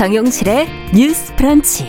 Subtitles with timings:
[0.00, 1.86] 정용실의 뉴스 프런치.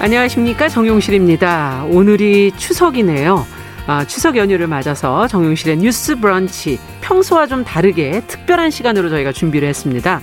[0.00, 1.84] 안녕하십니까 정용실입니다.
[1.90, 3.46] 오늘이 추석이네요.
[3.86, 10.20] 아, 추석 연휴를 맞아서 정용실의 뉴스 브런치 평소와 좀 다르게 특별한 시간으로 저희가 준비를 했습니다.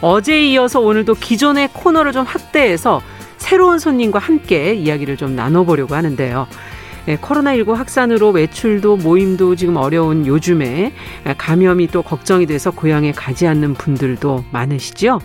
[0.00, 3.02] 어제에 이어서 오늘도 기존의 코너를 좀 확대해서
[3.36, 6.48] 새로운 손님과 함께 이야기를 좀 나눠보려고 하는데요.
[7.08, 10.92] 예, 코로나19 확산으로 외출도 모임도 지금 어려운 요즘에
[11.38, 15.20] 감염이 또 걱정이 돼서 고향에 가지 않는 분들도 많으시죠?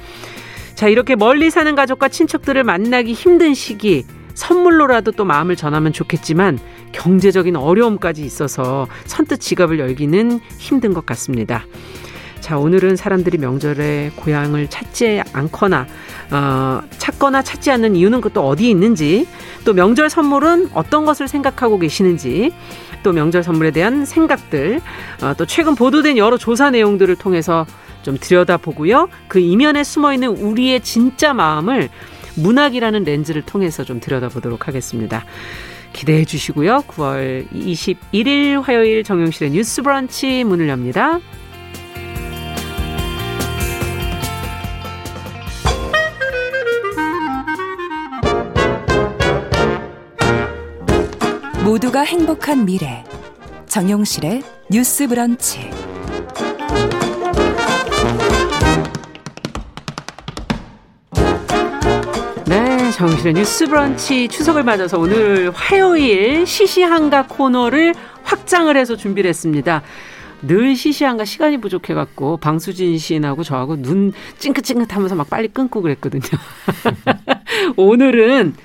[0.76, 6.60] 자, 이렇게 멀리 사는 가족과 친척들을 만나기 힘든 시기, 선물로라도 또 마음을 전하면 좋겠지만
[6.92, 11.66] 경제적인 어려움까지 있어서 선뜻 지갑을 열기는 힘든 것 같습니다.
[12.42, 15.88] 자, 오늘은 사람들이 명절에 고향을 찾지 않거나,
[16.32, 19.28] 어, 찾거나 찾지 않는 이유는 또 어디에 있는지,
[19.64, 22.52] 또 명절 선물은 어떤 것을 생각하고 계시는지,
[23.04, 24.82] 또 명절 선물에 대한 생각들,
[25.22, 27.66] 어, 또 최근 보도된 여러 조사 내용들을 통해서
[28.02, 29.10] 좀 들여다보고요.
[29.28, 31.90] 그 이면에 숨어 있는 우리의 진짜 마음을
[32.36, 35.24] 문학이라는 렌즈를 통해서 좀 들여다보도록 하겠습니다.
[35.94, 36.86] 기대해 주시고요.
[36.88, 41.20] 9월 21일 화요일 정용실의 뉴스 브런치 문을 엽니다.
[51.92, 53.04] 모두가 행복한 미래.
[53.68, 55.70] 정용실의 뉴스 브런치.
[62.48, 67.94] 네, 정실의 뉴스 브런치 추석을 맞아서 오늘 화요일 시시한가 코너를
[68.24, 69.84] 확장을 해서 준비를 했습니다.
[70.44, 76.40] 늘 시시한가 시간이 부족해 갖고 방수진 시인하고 저하고 눈 찡긋찡긋하면서 막 빨리 끊고 그랬거든요.
[77.76, 78.56] 오늘은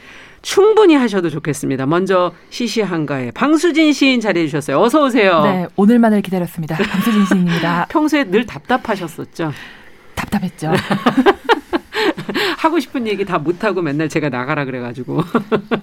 [0.47, 1.87] 충분히 하셔도 좋겠습니다.
[1.87, 4.81] 먼저 시시한가에 방수진 시인 자리해 주셨어요.
[4.81, 5.43] 어서 오세요.
[5.43, 6.77] 네, 오늘만을 기다렸습니다.
[6.77, 7.87] 방수진 시인입니다.
[7.91, 9.53] 평소에 늘 답답하셨었죠?
[10.15, 10.71] 답답했죠.
[12.59, 15.21] 하고 싶은 얘기 다 못하고 맨날 제가 나가라 그래가지고.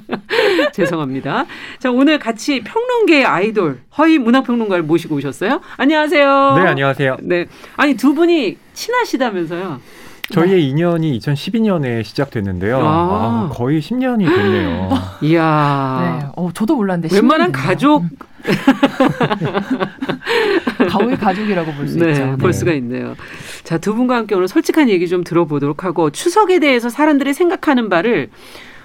[0.71, 1.45] 죄송합니다.
[1.79, 5.59] 자, 오늘 같이 평론계의 아이돌, 허위 문학평론가를 모시고 오셨어요?
[5.75, 6.53] 안녕하세요.
[6.55, 7.17] 네, 안녕하세요.
[7.23, 7.47] 네.
[7.75, 9.81] 아니, 두 분이 친하시다면서요?
[10.29, 10.61] 저희의 네.
[10.69, 12.77] 인연이 2012년에 시작됐는데요.
[12.79, 12.81] 아.
[12.81, 14.89] 아, 거의 10년이 됐네요.
[15.21, 16.19] 이야.
[16.21, 16.27] 네.
[16.35, 17.13] 어, 저도 몰랐는데.
[17.15, 18.03] 웬만한 가족.
[20.89, 22.37] 가오의 가족이라고 볼수 네, 있죠.
[22.37, 22.57] 볼 네.
[22.57, 23.15] 수가 있네요.
[23.63, 28.29] 자, 두 분과 함께 오늘 솔직한 얘기 좀 들어보도록 하고 추석에 대해서 사람들이 생각하는 바를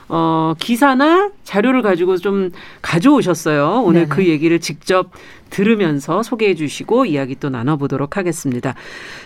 [0.09, 2.51] 어, 기사나 자료를 가지고 좀
[2.83, 3.83] 가져오셨어요.
[3.85, 4.09] 오늘 네네.
[4.09, 5.11] 그 얘기를 직접
[5.51, 8.75] 들으면서 소개해 주시고 이야기 또 나눠보도록 하겠습니다.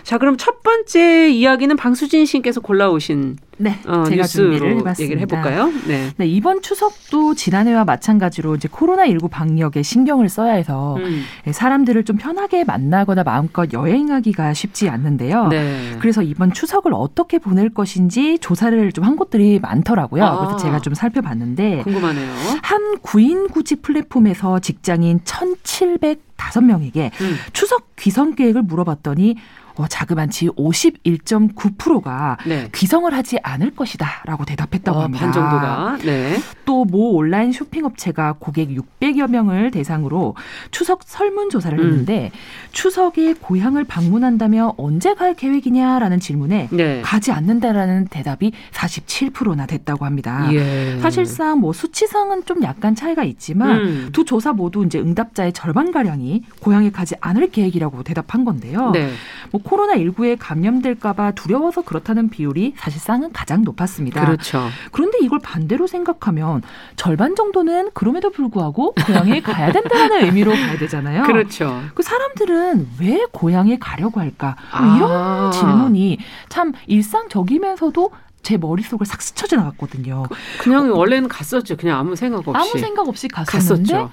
[0.03, 5.01] 자, 그럼 첫 번째 이야기는 방수진 씨께서 골라오신 네, 어, 제가 준비를 해봤습니다.
[5.03, 5.71] 얘기를 해볼까요?
[5.87, 6.09] 네.
[6.17, 6.25] 네.
[6.27, 11.23] 이번 추석도 지난해와 마찬가지로 이제 코로나 19 방역에 신경을 써야 해서 음.
[11.47, 15.47] 예, 사람들을 좀 편하게 만나거나 마음껏 여행하기가 쉽지 않는데요.
[15.47, 15.95] 네.
[15.99, 20.23] 그래서 이번 추석을 어떻게 보낼 것인지 조사를 좀 한 곳들이 많더라고요.
[20.23, 20.37] 아.
[20.37, 22.31] 그래서 제가 좀 살펴봤는데 궁금하네요.
[22.61, 27.35] 한 구인 구직 플랫폼에서 직장인 1,705명에게 음.
[27.51, 29.35] 추석 귀성 계획을 물어봤더니
[29.75, 32.69] 어, 자그만치 51.9%가 네.
[32.73, 35.23] 귀성을 하지 않을 것이다라고 대답했다고 어, 합니다.
[35.23, 35.97] 반 정도가.
[36.03, 36.37] 네.
[36.65, 40.35] 또모 온라인 쇼핑 업체가 고객 600여 명을 대상으로
[40.71, 41.85] 추석 설문 조사를 음.
[41.85, 42.31] 했는데
[42.71, 47.01] 추석에 고향을 방문한다면 언제 갈 계획이냐라는 질문에 네.
[47.01, 50.47] 가지 않는다라는 대답이 47%나 됐다고 합니다.
[50.53, 50.99] 예.
[51.01, 54.09] 사실상 뭐 수치상은 좀 약간 차이가 있지만 음.
[54.11, 58.91] 두 조사 모두 이제 응답자의 절반 가량이 고향에 가지 않을 계획이라고 대답한 건데요.
[58.91, 59.09] 네.
[59.51, 64.25] 뭐 코로나19에 감염될까봐 두려워서 그렇다는 비율이 사실상은 가장 높았습니다.
[64.25, 64.67] 그렇죠.
[64.91, 66.61] 그런데 이걸 반대로 생각하면
[66.95, 71.23] 절반 정도는 그럼에도 불구하고 고향에 가야 된다는 의미로 봐야 되잖아요.
[71.23, 71.81] 그렇죠.
[71.93, 74.55] 그 사람들은 왜 고향에 가려고 할까?
[74.79, 75.51] 뭐 이런 아.
[75.51, 76.17] 질문이
[76.49, 78.11] 참 일상적이면서도
[78.43, 80.23] 제 머릿속을 싹 스쳐 지나갔거든요.
[80.59, 81.77] 그냥 원래는 갔었죠.
[81.77, 82.51] 그냥 아무 생각 없이.
[82.53, 84.11] 아무 생각 없이 갔었는데 갔었죠.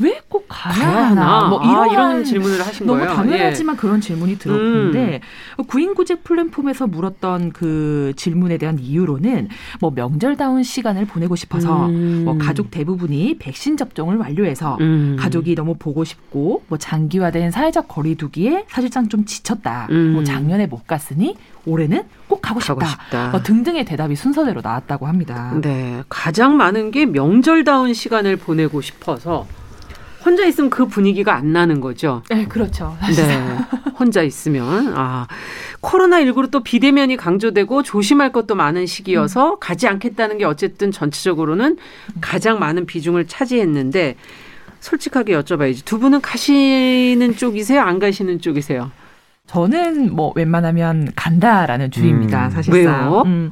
[0.00, 1.48] 왜 꼭 가야, 가야 하나?
[1.48, 3.14] 뭐 이런, 아, 이런 질문을 하신 너무 거예요.
[3.14, 3.80] 너무 당연하지만 예.
[3.80, 5.20] 그런 질문이 들었는데
[5.58, 5.64] 음.
[5.64, 9.48] 구인구직 플랫폼에서 물었던 그 질문에 대한 이유로는
[9.80, 12.22] 뭐 명절다운 시간을 보내고 싶어서 음.
[12.24, 15.16] 뭐 가족 대부분이 백신 접종을 완료해서 음.
[15.18, 19.88] 가족이 너무 보고 싶고 뭐 장기화된 사회적 거리두기에 사실상 좀 지쳤다.
[19.90, 20.12] 음.
[20.12, 22.74] 뭐 작년에 못 갔으니 올해는 꼭 가고 싶다.
[22.74, 23.30] 가고 싶다.
[23.30, 25.52] 뭐 등등의 대답이 순서대로 나왔다고 합니다.
[25.60, 29.46] 네, 가장 많은 게 명절다운 시간을 보내고 싶어서
[30.24, 32.22] 혼자 있으면 그 분위기가 안 나는 거죠.
[32.28, 32.96] 네, 그렇죠.
[33.00, 33.58] 네.
[33.98, 34.92] 혼자 있으면.
[34.96, 35.26] 아.
[35.80, 39.56] 코로나 19로 또 비대면이 강조되고 조심할 것도 많은 시기여서 음.
[39.60, 41.76] 가지 않겠다는 게 어쨌든 전체적으로는
[42.20, 44.16] 가장 많은 비중을 차지했는데
[44.80, 45.84] 솔직하게 여쭤봐야지.
[45.84, 47.80] 두 분은 가시는 쪽이세요?
[47.80, 48.90] 안 가시는 쪽이세요?
[49.46, 52.46] 저는 뭐 웬만하면 간다라는 주의입니다.
[52.46, 52.50] 음.
[52.50, 52.74] 사실상.
[52.74, 53.22] 왜요?
[53.26, 53.50] 음.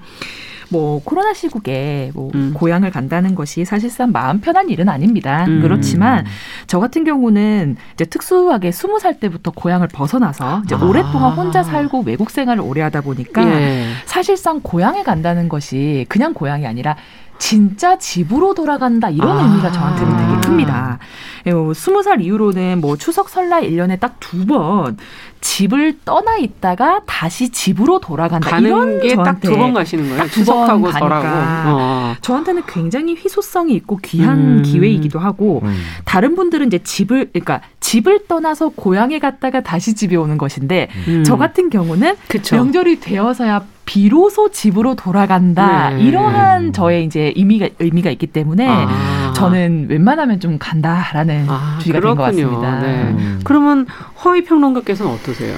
[0.69, 2.53] 뭐 코로나 시국에 뭐 음.
[2.55, 5.45] 고향을 간다는 것이 사실상 마음 편한 일은 아닙니다.
[5.47, 5.61] 음.
[5.63, 6.25] 그렇지만
[6.67, 10.85] 저 같은 경우는 이제 특수하게 스무 살 때부터 고향을 벗어나서 이제 아.
[10.85, 13.87] 오랫동안 혼자 살고 외국 생활을 오래 하다 보니까 예.
[14.05, 16.97] 사실상 고향에 간다는 것이 그냥 고향이 아니라
[17.39, 19.43] 진짜 집으로 돌아간다 이런 아.
[19.43, 20.99] 의미가 저한테는 되게 큽니다.
[21.47, 24.97] 예, 뭐 스무 살 이후로는 뭐 추석 설날 일년에 딱 두 번
[25.41, 30.29] 집을 떠나 있다가 다시 집으로 돌아간다 이런 게 딱 두 번 가시는 거예요.
[30.29, 31.27] 추석하고 설하고
[31.69, 32.15] 어.
[32.21, 34.63] 저한테는 굉장히 희소성이 있고 귀한 음.
[34.65, 35.77] 기회이기도 하고 음.
[36.05, 41.23] 다른 분들은 이제 집을 그러니까 집을 떠나서 고향에 갔다가 다시 집에 오는 것인데 음.
[41.25, 42.57] 저 같은 경우는 그쵸.
[42.57, 46.03] 명절이 되어서야 비로소 집으로 돌아간다 네.
[46.03, 49.33] 이러한 저의 이제 의미가 의미가 있기 때문에 아.
[49.35, 52.81] 저는 웬만하면 좀 간다라는 아, 주의가 된 것 같습니다.
[52.81, 52.87] 네.
[53.11, 53.41] 음.
[53.45, 53.87] 그러면
[54.25, 55.55] 허위 평론가께서는 어떠세요?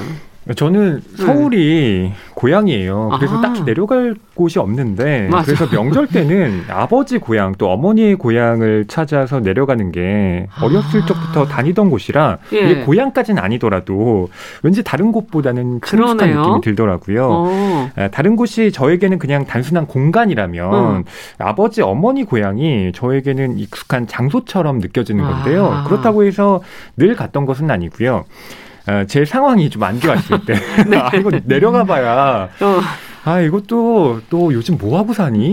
[0.54, 1.24] 저는 네.
[1.24, 2.14] 서울이 네.
[2.34, 3.10] 고향이에요.
[3.18, 5.44] 그래서 아 딱히 내려갈 곳이 없는데 맞아.
[5.44, 11.06] 그래서 명절 때는 아버지 고향 또 어머니의 고향을 찾아서 내려가는 게 어렸을 아.
[11.06, 12.58] 적부터 다니던 곳이라 예.
[12.58, 14.30] 이게 고향까지는 아니더라도
[14.62, 17.28] 왠지 다른 곳보다는 친숙한 느낌이 들더라고요.
[17.30, 17.90] 어.
[17.96, 21.02] 아, 다른 곳이 저에게는 그냥 단순한 공간이라면 어.
[21.38, 25.66] 아버지 어머니 고향이 저에게는 익숙한 장소처럼 느껴지는 건데요.
[25.66, 25.84] 아.
[25.84, 26.62] 그렇다고 해서
[26.96, 28.24] 늘 갔던 것은 아니고요.
[28.88, 30.54] 어, 제 상황이 좀 안 좋았을 때
[30.88, 30.96] 네.
[30.98, 32.80] 아, 이거 내려가 봐야 어.
[33.24, 35.50] 아 이것도 또 요즘 뭐 하고 사니?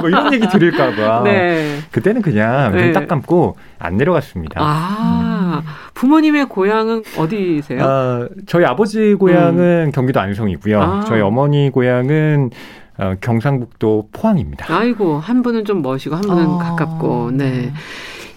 [0.00, 1.80] 뭐 이런 얘기 들을까봐 네.
[1.90, 2.84] 그때는 그냥 네.
[2.84, 4.60] 눈딱 감고 안 내려갔습니다.
[4.62, 5.68] 아 음.
[5.94, 7.80] 부모님의 고향은 어디세요?
[7.82, 9.92] 아, 저희 아버지 고향은 음.
[9.92, 10.80] 경기도 안성이고요.
[10.80, 11.04] 아.
[11.06, 12.50] 저희 어머니 고향은
[12.98, 14.66] 어, 경상북도 포항입니다.
[14.72, 16.58] 아이고 한 분은 좀 멋이고 한 분은 어.
[16.58, 17.72] 가깝고 네.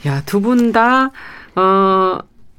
[0.06, 1.12] 야두 분 다
[1.56, 2.18] 어.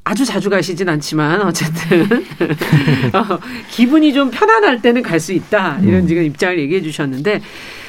[0.08, 2.02] 아주 자주 가시진 않지만 어쨌든
[3.12, 3.38] 어,
[3.70, 6.06] 기분이 좀 편안할 때는 갈 수 있다 이런 음.
[6.06, 7.40] 지금 입장을 얘기해 주셨는데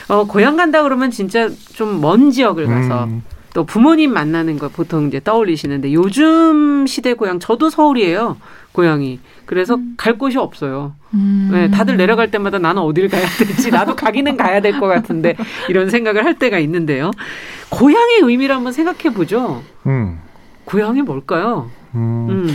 [0.10, 3.24] 어, 고향 간다 그러면 진짜 좀 먼 지역을 가서 음.
[3.54, 8.38] 또 부모님 만나는 거 보통 이제 떠올리시는데 요즘 시대 고향 저도 서울이에요
[8.74, 9.94] 고향이 그래서 음.
[9.98, 10.94] 갈 곳이 없어요.
[11.14, 11.50] 음.
[11.52, 15.36] 네, 다들 내려갈 때마다 나는 어디를 가야 될지 나도 가기는 가야 될 것 같은데
[15.70, 17.12] 이런 생각을 할 때가 있는데요.
[17.70, 19.64] 고향의 의미를 한번 생각해 보죠.
[19.88, 20.20] 음.
[20.66, 21.70] 고향이 뭘까요?
[21.96, 22.30] 음.
[22.30, 22.48] 음.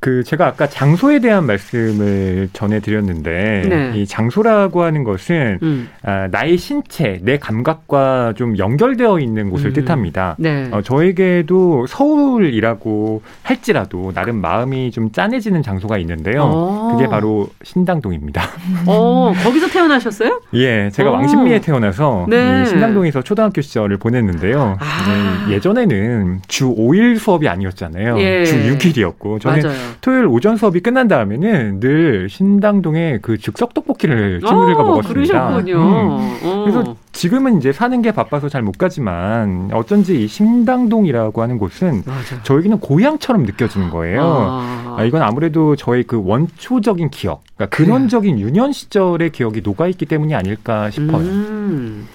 [0.00, 3.92] 그 제가 아까 장소에 대한 말씀을 전해드렸는데 네.
[3.96, 5.88] 이 장소라고 하는 것은 음.
[6.02, 9.72] 아, 나의 신체, 내 감각과 좀 연결되어 있는 곳을 음.
[9.72, 10.36] 뜻합니다.
[10.38, 10.68] 네.
[10.70, 16.42] 어, 저에게도 서울이라고 할지라도 나름 마음이 좀 짠해지는 장소가 있는데요.
[16.42, 16.46] 오.
[16.46, 16.92] 어.
[16.92, 18.42] 그게 바로 신당동입니다.
[18.86, 20.42] 어, 거기서 태어나셨어요?
[20.54, 21.14] 예, 제가 오.
[21.14, 21.16] 어.
[21.16, 22.64] 왕십리에 태어나서 네.
[22.66, 24.76] 신당동에서 초등학교 시절을 보냈는데요.
[24.78, 25.46] 아.
[25.48, 28.18] 네, 예전에는 주 5일 수업이 아니었잖아요.
[28.20, 28.44] 예.
[28.44, 29.87] 주 6일이었고 저는 맞아요.
[30.00, 35.48] 토요일 오전 수업이 끝난 다음에는 늘 신당동에 그 즉석 떡볶이를 친구들과 어, 먹었습니다.
[35.48, 35.76] 그러셨군요.
[35.76, 36.38] 음.
[36.44, 36.64] 어.
[36.64, 42.42] 그래서 지금은 이제 사는 게 바빠서 잘 못 가지만 어쩐지 이 신당동이라고 하는 곳은 맞아.
[42.42, 44.22] 저에게는 고향처럼 느껴지는 거예요.
[44.22, 44.96] 아.
[44.98, 50.34] 아, 이건 아무래도 저의 그 원초적인 기억, 그러니까 근원적인 유년 시절의 기억이 녹아 있기 때문이
[50.34, 51.18] 아닐까 싶어요.
[51.18, 52.08] 음.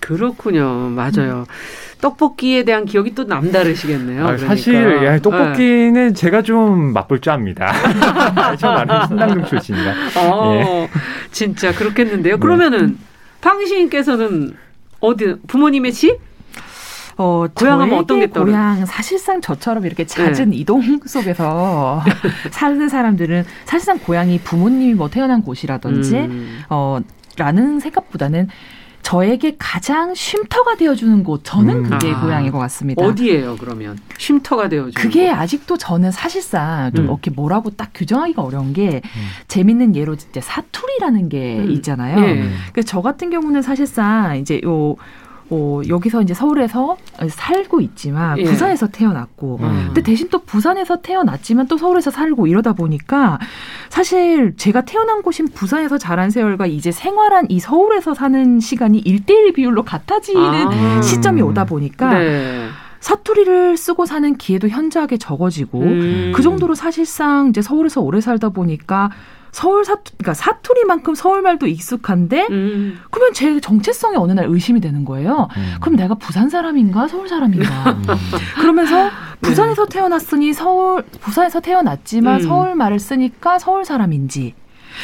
[0.00, 0.90] 그렇군요.
[0.90, 1.40] 맞아요.
[1.40, 1.44] 음.
[2.04, 4.22] 떡볶이에 대한 기억이 또 남다르시겠네요.
[4.22, 4.48] 아, 그러니까.
[4.48, 6.12] 사실 야, 떡볶이는 네.
[6.12, 7.72] 제가 좀 맛볼 줄 압니다.
[8.58, 9.94] 저 나는 신당동 출신이라.
[10.18, 10.90] 어, 예.
[11.30, 12.34] 진짜 그렇겠는데요.
[12.34, 12.40] 네.
[12.40, 12.98] 그러면은
[13.40, 14.54] 방시인께서는
[15.00, 16.18] 어디 부모님의 집?
[17.16, 18.50] 어, 고향하면 어떤 게 떠오르?
[18.50, 20.56] 고향 사실상 저처럼 이렇게 잦은 네.
[20.56, 22.02] 이동 속에서
[22.50, 26.60] 사는 사람들은 사실상 고향이 부모님이 뭐 태어난 곳이라든지 음.
[26.68, 26.98] 어
[27.36, 28.48] 라는 생각보다는
[29.04, 31.90] 저에게 가장 쉼터가 되어주는 곳 저는 음.
[31.90, 32.20] 그게 아.
[32.20, 33.04] 고향인 것 같습니다.
[33.04, 35.34] 어디예요 그러면 쉼터가 되어주는 그게 곳.
[35.34, 37.10] 아직도 저는 사실상 좀 음.
[37.10, 39.26] 이렇게 뭐라고 딱 규정하기가 어려운 게 음.
[39.46, 41.70] 재밌는 예로 이제 사투리라는 게 음.
[41.72, 42.18] 있잖아요.
[42.18, 42.50] 네.
[42.72, 44.96] 그래서 저 같은 경우는 사실상 이제 요
[45.54, 46.96] 어, 여기서 이제 서울에서
[47.28, 48.44] 살고 있지만 예.
[48.44, 49.84] 부산에서 태어났고 음.
[49.86, 53.38] 근데 대신 또 부산에서 태어났지만 또 서울에서 살고 이러다 보니까
[53.88, 59.84] 사실 제가 태어난 곳인 부산에서 자란 세월과 이제 생활한 이 서울에서 사는 시간이 일대일 비율로
[59.84, 61.02] 같아지는 아.
[61.02, 62.68] 시점이 오다 보니까 네.
[62.98, 66.32] 사투리를 쓰고 사는 기회도 현저하게 적어지고 음.
[66.34, 69.10] 그 정도로 사실상 이제 서울에서 오래 살다 보니까
[69.54, 72.98] 서울 사투, 그러니까 사투리만큼 서울말도 익숙한데 음.
[73.12, 75.46] 그러면 제 정체성이 어느 날 의심이 되는 거예요.
[75.56, 75.74] 음.
[75.80, 77.92] 그럼 내가 부산 사람인가 서울 사람인가?
[77.92, 78.02] 음.
[78.58, 79.10] 그러면서 네.
[79.42, 82.46] 부산에서 태어났으니 서울 부산에서 태어났지만 음.
[82.48, 84.54] 서울 말을 쓰니까 서울 사람인지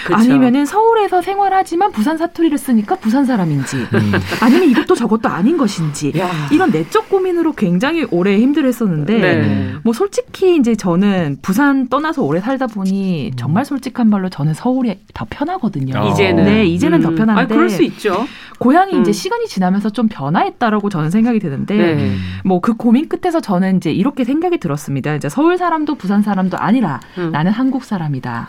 [0.07, 0.19] 그쵸.
[0.19, 4.13] 아니면은 서울에서 생활하지만 부산 사투리를 쓰니까 부산 사람인지 음.
[4.41, 6.31] 아니면 이것도 저것도 아닌 것인지 야.
[6.53, 9.75] 이런 내적 고민으로 굉장히 오래 힘들었었는데 네.
[9.83, 15.27] 뭐 솔직히 이제 저는 부산 떠나서 오래 살다 보니 정말 솔직한 말로 저는 서울이 더
[15.29, 15.99] 편하거든요.
[15.99, 16.09] 어.
[16.11, 17.03] 이제는 네 이제는 음.
[17.03, 17.43] 더 편한데.
[17.43, 18.27] 아, 그럴 수 있죠.
[18.61, 19.01] 고향이 음.
[19.01, 22.15] 이제 시간이 지나면서 좀 변화했다라고 저는 생각이 드는데 네.
[22.45, 25.15] 뭐그 고민 끝에서 저는 이제 이렇게 생각이 들었습니다.
[25.15, 27.31] 이제 서울 사람도 부산 사람도 아니라 음.
[27.33, 28.47] 나는 한국 사람이다.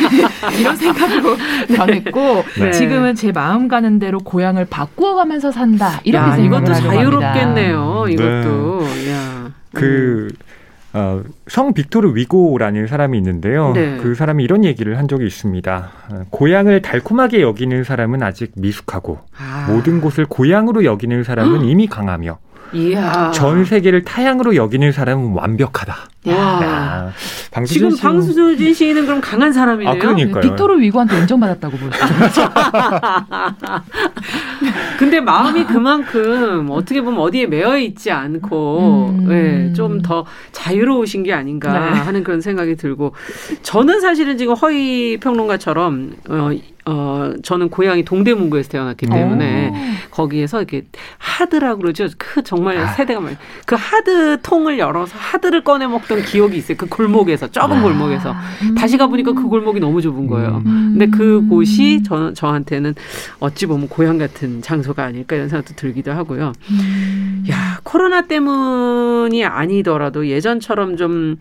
[0.60, 1.36] 이런 생각으로
[1.68, 1.76] 네.
[1.76, 2.72] 변했고 네.
[2.72, 5.98] 지금은 제 마음 가는 대로 고향을 바꾸어가면서 산다.
[6.04, 8.04] 이렇게 야, 생각을 이것도 자유롭겠네요.
[8.10, 8.80] 이것도.
[8.82, 9.12] 네.
[9.12, 9.50] 야.
[9.72, 10.53] 그 음.
[10.94, 13.72] 어, 성 빅토르 위고라는 사람이 있는데요.
[13.72, 13.98] 네.
[14.00, 15.90] 그 사람이 이런 얘기를 한 적이 있습니다.
[16.10, 19.66] 어, 고향을 달콤하게 여기는 사람은 아직 미숙하고 아.
[19.68, 22.38] 모든 곳을 고향으로 여기는 사람은 이미 강하며
[22.74, 23.30] 이야.
[23.32, 25.96] 전 세계를 타향으로 여기는 사람은 완벽하다.
[26.28, 27.12] 야.
[27.50, 29.94] 방수진 지금 방수진 씨는 그럼 강한 사람이네요.
[29.94, 30.40] 아, 그러니까요.
[30.40, 31.98] 빅토르 위고한테 인정받았다고 보죠.
[34.98, 39.28] 근데 마음이 그만큼 어떻게 보면 어디에 매여 있지 않고 음.
[39.28, 41.78] 네, 좀더 자유로우신 게 아닌가 네.
[42.00, 43.14] 하는 그런 생각이 들고
[43.62, 46.50] 저는 사실은 지금 허위 평론가처럼 어,
[46.86, 49.74] 어, 저는 고향이 동대문구에서 태어났기 때문에 오.
[50.10, 50.84] 거기에서 이렇게
[51.16, 52.08] 하드라고 그러죠.
[52.18, 52.88] 그 정말 아.
[52.88, 56.76] 세대가 많이 그 하드 통을 열어서 하드를 꺼내 먹던 기억이 있어요.
[56.76, 57.82] 그 골목에서 좁은 아.
[57.82, 58.74] 골목에서 음.
[58.74, 60.62] 다시 가 보니까 그 골목이 너무 좁은 거예요.
[60.66, 60.96] 음.
[60.98, 62.94] 근데 그 곳이 저, 저한테는
[63.40, 66.52] 어찌 보면 고향 같은 장소가 아닐까 이런 생각도 들기도 하고요.
[66.70, 67.44] 음.
[67.50, 71.36] 야 코로나 때문이 아니더라도 예전처럼 좀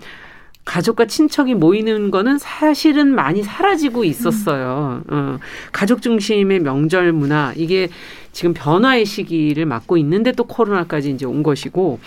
[0.65, 5.01] 가족과 친척이 모이는 거는 사실은 많이 사라지고 있었어요.
[5.07, 5.39] 어,
[5.71, 7.89] 가족 중심의 명절 문화 이게
[8.31, 11.99] 지금 변화의 시기를 맞고 있는데 또 코로나까지 이제 온 것이고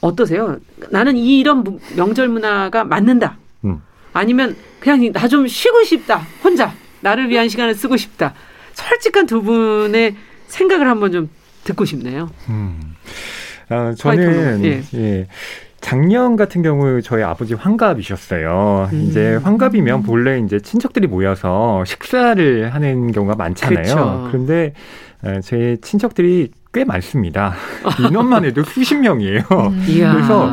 [0.00, 0.58] 어떠세요?
[0.90, 1.64] 나는 이런
[1.96, 3.36] 명절 문화가 맞는다.
[3.64, 3.82] 음.
[4.12, 6.26] 아니면 그냥 나 좀 쉬고 싶다.
[6.42, 8.34] 혼자 나를 위한 시간을 쓰고 싶다.
[8.72, 11.28] 솔직한 두 분의 생각을 한번 좀
[11.64, 12.30] 듣고 싶네요.
[12.48, 12.94] 음.
[13.68, 14.82] 아, 저는 예.
[14.94, 15.26] 예.
[15.80, 18.88] 작년 같은 경우 저희 아버지 환갑이셨어요.
[18.92, 19.06] 음.
[19.08, 23.82] 이제 환갑이면 본래 이제 친척들이 모여서 식사를 하는 경우가 많잖아요.
[23.82, 24.28] 그쵸.
[24.30, 24.72] 그런데
[25.42, 27.54] 제 친척들이 꽤 많습니다.
[28.06, 29.40] 인원만 해도 수십 명이에요.
[29.50, 29.84] 음.
[29.86, 30.50] 그래서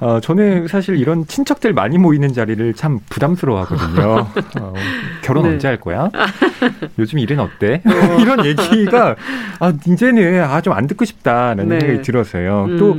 [0.00, 4.26] 어, 저는 사실 이런 친척들 많이 모이는 자리를 참 부담스러워하거든요.
[4.60, 4.74] 어,
[5.22, 5.50] 결혼 네.
[5.50, 6.10] 언제 할 거야?
[6.98, 7.80] 요즘 일은 어때?
[7.86, 8.20] 어.
[8.20, 9.16] 이런 얘기가
[9.60, 11.80] 아, 이제는 아, 좀 안 듣고 싶다라는 네.
[11.80, 12.66] 생각이 들어서요.
[12.68, 12.76] 음.
[12.78, 12.96] 또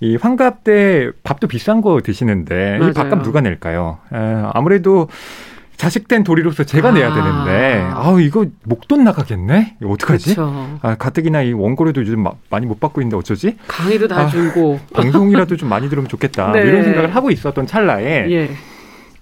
[0.00, 2.90] 이 환갑 때 밥도 비싼 거 드시는데 맞아요.
[2.90, 3.98] 이 밥값 누가 낼까요?
[4.12, 4.16] 에,
[4.52, 5.08] 아무래도
[5.76, 6.92] 자식된 도리로서 제가 아.
[6.92, 10.78] 내야 되는데 아우 이거 목돈 나가겠네 이거 어떡하지 그쵸.
[10.82, 14.80] 아 가뜩이나 이 원고료도 요즘 마, 많이 못 받고 있는데 어쩌지 강의도 다 아, 줄고
[14.94, 16.62] 방송이라도 좀 많이 들으면 좋겠다 네.
[16.62, 18.50] 이런 생각을 하고 있었던 찰나에 예.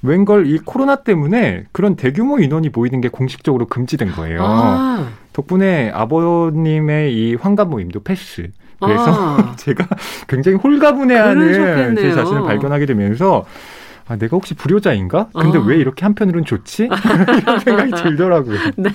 [0.02, 5.08] 웬걸 이 코로나 때문에 그런 대규모 인원이 모이는 게 공식적으로 금지된 거예요 아.
[5.32, 8.50] 덕분에 아버님의 이 환갑 모임도 패스
[8.86, 9.54] 그래서 아.
[9.58, 9.86] 제가
[10.28, 13.44] 굉장히 홀가분해하는 제 자신을 발견하게 되면서
[14.06, 15.28] 아, 내가 혹시 불효자인가?
[15.32, 15.62] 근데 어.
[15.62, 16.88] 왜 이렇게 한편으로는 좋지?
[17.42, 18.58] 이런 생각이 들더라고요.
[18.76, 18.90] 네.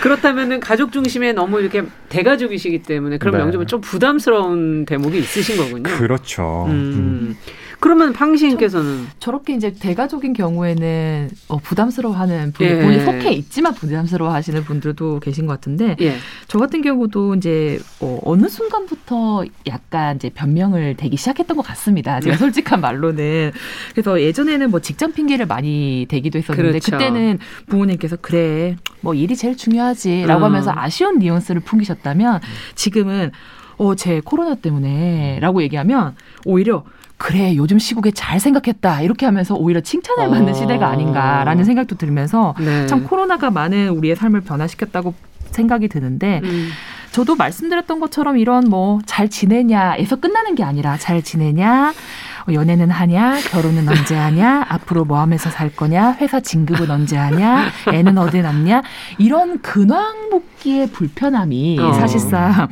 [0.00, 3.38] 그렇다면은 가족 중심에 너무 이렇게 대가족이시기 때문에 그런 네.
[3.38, 5.82] 명점은 좀 부담스러운 대목이 있으신 거군요.
[5.98, 6.64] 그렇죠.
[6.68, 6.70] 음.
[6.70, 7.36] 음.
[7.80, 12.80] 그러면 팡시인께서는 저, 렇게 이제 대가족인 경우에는 어, 부담스러워하는 분, 예.
[12.80, 16.16] 본인 속해 있지만 부담스러워하시는 분들도 계신 것 같은데 예.
[16.48, 22.20] 저 같은 경우도 이제 어, 어느 순간부터 약간 이제 변명을 대기 시작했던 것 같습니다.
[22.20, 22.38] 제가 네.
[22.38, 23.52] 솔직한 말로는
[23.92, 26.92] 그래서 예전에는 뭐 직장 핑계를 많이 대기도 했었는데 그렇죠.
[26.92, 30.44] 그때는 부모님께서 그래 뭐 일이 제일 중요하지라고 음.
[30.44, 32.40] 하면서 아쉬운 뉘앙스를 풍기셨다면
[32.74, 33.32] 지금은
[33.78, 36.14] 어, 제 코로나 때문에 라고 얘기하면
[36.44, 36.84] 오히려
[37.18, 40.54] 그래 요즘 시국에 잘 생각했다 이렇게 하면서 오히려 칭찬을 받는 어.
[40.54, 42.86] 시대가 아닌가라는 생각도 들면서 네.
[42.86, 45.14] 참 코로나가 많은 우리의 삶을 변화시켰다고
[45.50, 46.68] 생각이 드는데 음.
[47.12, 51.94] 저도 말씀드렸던 것처럼 이런 뭐 잘 지내냐에서 끝나는 게 아니라 잘 지내냐
[52.52, 58.18] 연애는 하냐 결혼은 언제 하냐 앞으로 뭐 하면서 살 거냐 회사 진급은 언제 하냐 애는
[58.18, 58.82] 어디 낳냐
[59.16, 61.92] 이런 근황 묻기의 불편함이 어.
[61.94, 62.68] 사실상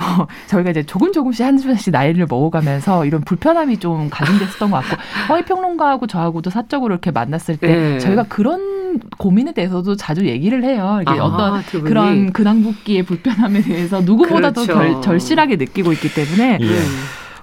[0.00, 4.96] 어, 저희가 이제 조금 조금씩 한 번씩 나이를 먹어가면서 이런 불편함이 좀 가중됐었던 것 같고
[5.28, 7.98] 허위 평론가하고 저하고도 사적으로 이렇게 만났을 때 네.
[7.98, 10.98] 저희가 그런 고민에 대해서도 자주 얘기를 해요.
[11.02, 15.00] 이게 아, 어떤 두 그런 근황붓기의 불편함에 대해서 누구보다도 그렇죠.
[15.00, 16.66] 절, 실하게 느끼고 있기 때문에 예.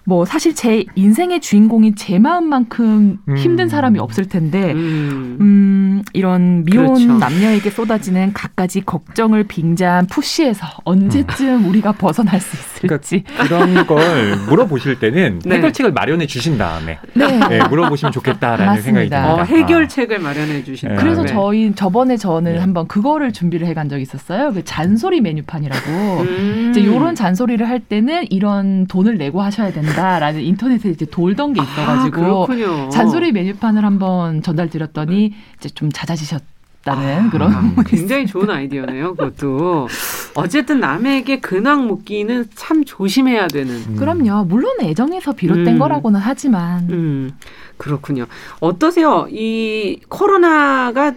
[0.03, 3.37] 뭐 사실 제 인생의 주인공인 제 마음만큼 음.
[3.37, 5.76] 힘든 사람이 없을 텐데 음, 음
[6.13, 7.17] 이런 미혼 그렇죠.
[7.17, 11.69] 남녀에게 쏟아지는 갖가지 걱정을 빙자한 푸시에서 언제쯤 음.
[11.69, 12.55] 우리가 벗어날 수?
[12.55, 15.57] 있을지 그러니까 그런 걸 물어보실 때는 네.
[15.57, 17.39] 해결책을 마련해 주신 다음에 네.
[17.47, 18.81] 네, 물어보시면 좋겠다라는 맞습니다.
[18.83, 19.33] 생각이 듭니다.
[19.33, 20.89] 어, 해결책을 마련해 주신.
[20.89, 22.59] 다 그래서 저희 저번에 저는 네.
[22.59, 24.53] 한번 그거를 준비를 해간 적이 있었어요.
[24.53, 25.91] 그 잔소리 메뉴판이라고.
[26.21, 26.67] 음.
[26.71, 32.47] 이제 이런 잔소리를 할 때는 이런 돈을 내고 하셔야 된다라는 인터넷에 이제 돌던 게 있어가지고
[32.49, 36.41] 아, 잔소리 메뉴판을 한번 전달드렸더니 이제 좀 잦아지셨.
[36.87, 39.15] 다는 아, 그런 굉장히 좋은 아이디어네요.
[39.15, 39.89] 그것도
[40.35, 43.75] 어쨌든 남에게 근황 묻기는 참 조심해야 되는.
[43.75, 43.95] 음.
[43.97, 44.45] 그럼요.
[44.45, 45.79] 물론 애정에서 비롯된 음.
[45.79, 46.89] 거라고는 하지만.
[46.89, 47.31] 음.
[47.75, 48.25] 그렇군요.
[48.61, 49.27] 어떠세요?
[49.29, 51.13] 이 코로나가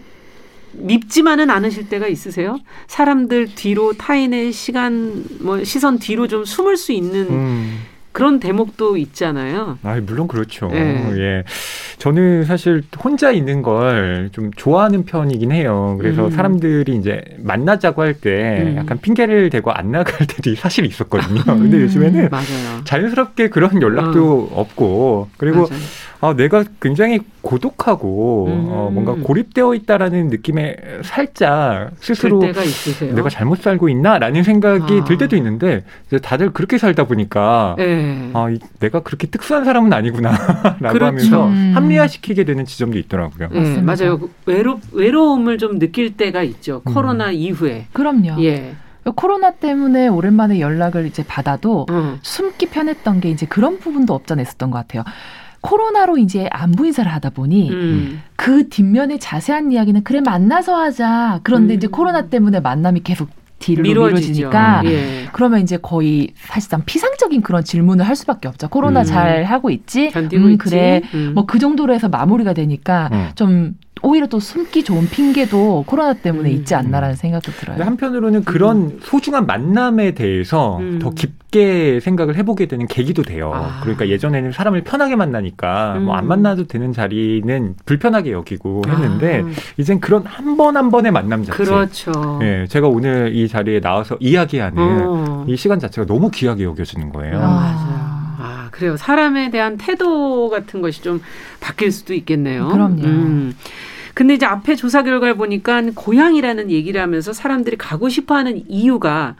[0.73, 2.59] 밉지만은 않으실 때가 있으세요?
[2.87, 7.79] 사람들 뒤로 타인의 시간 뭐 시선 뒤로 좀 숨을 수 있는 음.
[8.21, 9.79] 그런 대목도 있잖아요.
[9.83, 10.69] 아, 물론 그렇죠.
[10.69, 11.11] 네.
[11.17, 11.45] 예.
[11.97, 15.97] 저는 사실 혼자 있는 걸 좀 좋아하는 편이긴 해요.
[15.99, 16.31] 그래서 음.
[16.31, 18.77] 사람들이 이제 만나자고 할때 음.
[18.77, 21.41] 약간 핑계를 대고 안 나갈 때도 사실 있었거든요.
[21.49, 21.59] 음.
[21.61, 22.85] 근데 요즘에는 맞아요.
[22.85, 24.61] 자연스럽게 그런 연락도 어.
[24.61, 25.81] 없고 그리고 맞아요.
[26.23, 28.67] 아, 내가 굉장히 고독하고 음.
[28.69, 35.05] 어, 뭔가 고립되어 있다라는 느낌에 살짝 스스로 내가 잘못 살고 있나라는 생각이 아.
[35.05, 38.31] 들 때도 있는데 이제 다들 그렇게 살다 보니까 네.
[38.35, 41.05] 아, 이, 내가 그렇게 특수한 사람은 아니구나라고 그렇죠.
[41.07, 41.73] 하면서 음.
[41.75, 43.49] 합리화시키게 되는 지점도 있더라고요.
[43.51, 44.21] 네, 맞아요.
[44.45, 46.83] 외로 외로움을 좀 느낄 때가 있죠.
[46.83, 47.35] 코로나 음.
[47.35, 47.87] 이후에.
[47.93, 48.43] 그럼요.
[48.43, 48.75] 예.
[49.17, 52.19] 코로나 때문에 오랜만에 연락을 이제 받아도 음.
[52.23, 55.05] 숨기 편했던 게 이제 그런 부분도 없잖아 있었던 것 같아요.
[55.61, 58.23] 코로나로 이제 안부 인사를 하다 보니 음.
[58.37, 61.41] 그 뒷면의 자세한 이야기는 그래 만나서 하자.
[61.43, 61.77] 그런데 음.
[61.77, 63.29] 이제 코로나 때문에 만남이 계속
[63.61, 65.29] 뒤로 미뤄지니까 예.
[65.33, 68.69] 그러면 이제 거의 사실상 피상적인 그런 질문을 할 수밖에 없죠.
[68.69, 69.05] 코로나 음.
[69.05, 70.11] 잘 하고 있지?
[70.17, 71.03] 음, 그래.
[71.15, 71.33] 음.
[71.35, 73.29] 뭐그 정도로 해서 마무리가 되니까 음.
[73.35, 76.55] 좀 오히려 또 숨기 좋은 핑계도 코로나 때문에 음.
[76.55, 77.85] 있지 않나라는 생각도 들어요.
[77.85, 79.01] 한편으로는 그런 음.
[79.03, 80.99] 소중한 만남에 대해서 음.
[81.01, 83.53] 더 깊게 생각을 해보게 되는 계기도 돼요.
[83.55, 83.81] 아.
[83.83, 86.29] 그러니까 예전에는 사람을 편하게 만나니까 뭐안 음.
[86.29, 89.49] 만나도 되는 자리는 불편하게 여기고 했는데 아.
[89.77, 91.63] 이젠 그런 한 번 한 번의 만남 자체.
[91.65, 92.39] 그렇죠.
[92.43, 95.45] 예, 제가 오늘 이 자리에 나와서 이야기하는 어.
[95.49, 97.37] 이 시간 자체가 너무 귀하게 여겨지는 거예요.
[97.37, 97.77] 아, 맞아요.
[97.91, 98.10] 아,
[98.81, 98.97] 그래요.
[98.97, 101.21] 사람에 대한 태도 같은 것이 좀
[101.61, 102.69] 바뀔 수도 있겠네요.
[102.69, 103.03] 그럼요.
[103.05, 103.55] 음.
[104.15, 109.37] 근데 이제 앞에 조사 결과를 보니까 고향이라는 얘기를 하면서 사람들이 가고 싶어 하는 이유가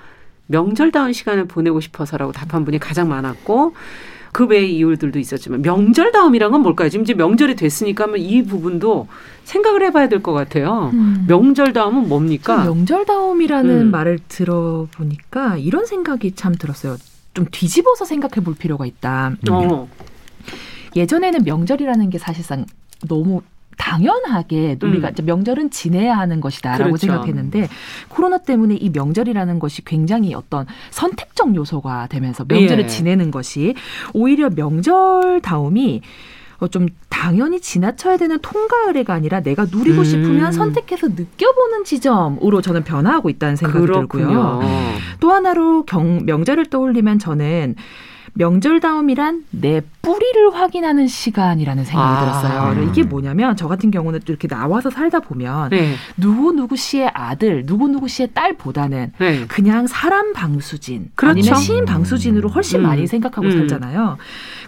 [0.49, 3.75] 명절다운 시간을 보내고 싶어서라고 답한 분이 가장 많았고
[4.33, 6.91] 그 외의 이유들도 있었지만 명절다움이란 건 뭘까요?
[6.91, 9.09] 지금 이제 명절이 됐으니까 이 부분도
[9.45, 10.91] 생각을 해봐야 될 것 같아요.
[10.93, 11.25] 음.
[11.29, 12.63] 명절다움은 뭡니까?
[12.65, 13.91] 명절다움이라는 음.
[13.91, 16.97] 말을 들어보니까 이런 생각이 참 들었어요.
[17.35, 19.37] 좀 뒤집어서 생각해 볼 필요가 있다.
[19.51, 19.89] 어.
[20.97, 22.67] 예전에는 명절이라는 게 사실상
[23.09, 23.43] 너무
[23.81, 25.25] 당연하게 우리가 음.
[25.25, 27.07] 명절은 지내야 하는 것이다라고 그렇죠.
[27.07, 27.69] 생각했는데
[28.09, 32.87] 코로나 때문에 이 명절이라는 것이 굉장히 어떤 선택적 요소가 되면서 명절을 예.
[32.87, 33.75] 지내는 것이
[34.13, 36.05] 오히려 명절 다움이 어,
[36.69, 40.05] 좀 당연히 지나쳐야 되는 통과 의례가 아니라 내가 누리고 음.
[40.05, 44.27] 싶으면 선택해서 느껴보는 지점으로 저는 변화하고 있다는 생각이 그렇군요.
[44.27, 44.61] 들고요.
[45.21, 47.75] 또 하나로 경, 명절을 떠올리면 저는
[48.35, 52.73] 명절다움이란 내 뿌리를 확인하는 시간이라는 생각이 아, 들었어요.
[52.73, 52.89] 음.
[52.89, 55.95] 이게 뭐냐면 저 같은 경우는 또 이렇게 나와서 살다 보면 네.
[56.17, 59.47] 누구 누구 씨의 아들, 누구 누구 씨의 딸보다는 네.
[59.47, 61.31] 그냥 사람 방수진 그렇죠.
[61.39, 62.85] 아니면 시인 방수진으로 훨씬 음.
[62.85, 63.53] 많이 생각하고 음.
[63.53, 64.17] 살잖아요.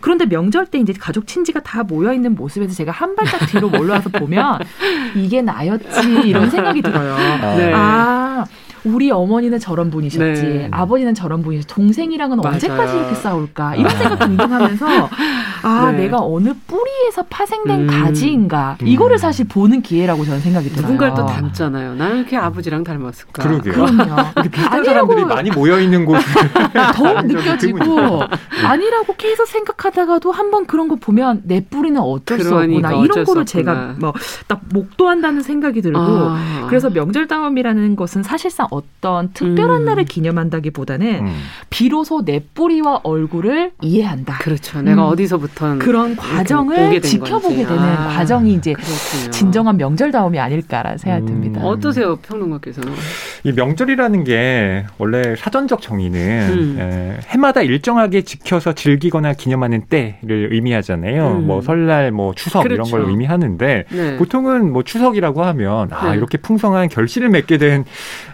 [0.01, 4.11] 그런데 명절 때 이제 가족 친지가 다 모여 있는 모습에서 제가 한 발짝 뒤로 몰려와서
[4.11, 4.61] 보면
[5.17, 7.17] 이게 나였지 이런 생각이 들어요.
[7.57, 7.73] 네.
[7.75, 8.45] 아
[8.85, 10.69] 우리 어머니는 저런 분이셨지, 네.
[10.71, 12.55] 아버지는 저런 분이셨지, 동생이랑은 맞아요.
[12.55, 14.87] 언제까지 이렇게 싸울까 이런 생각 등등하면서
[15.63, 15.99] 아 네.
[16.05, 17.87] 내가 어느 뿌리에서 파생된 음.
[17.87, 18.87] 가지인가 음.
[18.89, 20.83] 이거를 사실 보는 기회라고 저는 생각이 들어요.
[20.83, 21.95] 누군가를 또 닮잖아요.
[21.95, 23.43] 나는 이렇게 아버지랑 닮았을까?
[23.43, 23.73] 그러게요.
[23.75, 24.03] 그럼요.
[24.37, 26.19] 이렇게 비슷한 사람들이 많이 모여 있는 곳
[26.97, 28.23] 더욱 느껴지고
[28.65, 33.47] 아니라고 계속 생각하다가도 한번 그런 거 보면 내 뿌리는 어쩔 그러니까, 수 없구나 이런 거를
[33.47, 34.13] 제가 뭐
[34.49, 36.67] 딱 목도한다는 생각이 들고 아.
[36.69, 39.85] 그래서 명절 다음이라는 것은 사실상 어떤 특별한 음.
[39.85, 41.43] 날을 기념한다기보다는 음.
[41.69, 44.39] 비로소 내 뿌리와 얼굴을 이해한다.
[44.39, 44.81] 그렇죠.
[44.81, 45.13] 내가 음.
[45.13, 48.09] 어디서부터 그런 과정을 지켜보게 되는 아.
[48.09, 49.31] 과정이 이제 그렇군요.
[49.31, 51.27] 진정한 명절다움이 아닐까라는 생각이 음.
[51.27, 51.61] 듭니다.
[51.63, 52.93] 어떠세요, 평론가께서는?
[53.45, 56.77] 이 명절이라는 게 원래 사전적 정의는 음.
[56.81, 61.33] 에, 해마다 일정하게 지켜서 즐기거나 기념하는 때를 의미하잖아요.
[61.33, 61.47] 음.
[61.47, 62.75] 뭐 설날, 뭐 추석 그렇죠.
[62.75, 64.17] 이런 걸 의미하는데 네.
[64.17, 66.17] 보통은 뭐 추석이라고 하면 아 네.
[66.17, 67.85] 이렇게 풍 풍성한 결실을 맺게 된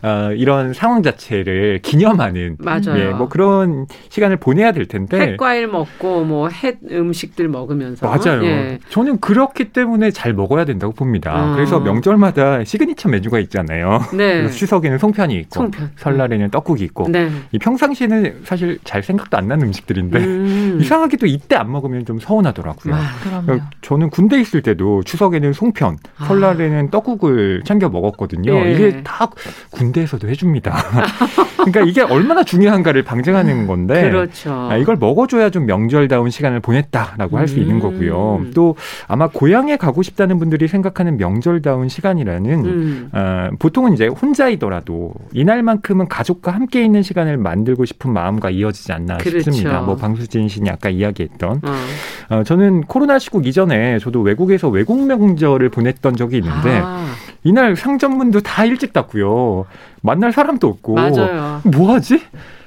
[0.03, 2.99] 어, 이런 상황 자체를 기념하는 맞아요.
[2.99, 8.45] 예, 뭐 그런 시간을 보내야 될 텐데 햇과일 먹고 뭐 햇 음식들 먹으면서 맞아요.
[8.45, 8.79] 예.
[8.89, 11.45] 저는 그렇기 때문에 잘 먹어야 된다고 봅니다.
[11.51, 11.55] 음.
[11.55, 14.01] 그래서 명절마다 시그니처 메뉴가 있잖아요.
[14.15, 14.49] 네.
[14.49, 15.91] 추석에는 송편이 있고 송편.
[15.97, 17.31] 설날에는 떡국이 있고 네.
[17.53, 20.79] 이 평상시에는 사실 잘 생각도 안 나는 음식들인데 음.
[20.81, 22.95] 이상하게도 이때 안 먹으면 좀 서운하더라고요.
[22.95, 23.61] 아, 그럼요.
[23.83, 26.25] 저는 군대 있을 때도 추석에는 송편, 아.
[26.27, 28.55] 설날에는 떡국을 챙겨 먹었거든요.
[28.55, 28.73] 예.
[28.73, 29.31] 이게 다
[29.71, 30.75] 군대에서 도 해줍니다.
[31.59, 34.69] 그러니까 이게 얼마나 중요한가를 방증하는 건데 그렇죠.
[34.71, 37.81] 아, 이걸 먹어줘야 좀 명절다운 시간을 보냈다라고 할수 있는 음.
[37.81, 38.47] 거고요.
[38.55, 38.77] 또
[39.07, 43.11] 아마 고향에 가고 싶다는 분들이 생각하는 명절다운 시간이라는 음.
[43.13, 49.51] 어, 보통은 이제 혼자이더라도 이날만큼은 가족과 함께 있는 시간을 만들고 싶은 마음과 이어지지 않나 그렇죠.
[49.51, 49.81] 싶습니다.
[49.83, 52.37] 뭐 방수진 씨이 아까 이야기했던 어.
[52.37, 57.07] 어, 저는 코로나 시국 이전에 저도 외국에서 외국 명절을 보냈던 적이 있는데 아.
[57.45, 59.67] 이날 상점문도 다 일찍 닫고요.
[60.03, 61.61] 만날 사람도 없고 맞아요.
[61.65, 62.21] 뭐 하지?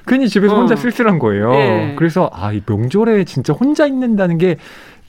[0.06, 0.58] 괜히 집에서 어.
[0.58, 1.50] 혼자 쓸쓸한 거예요.
[1.50, 1.94] 네.
[1.96, 4.56] 그래서 아, 이 명절에 진짜 혼자 있는다는 게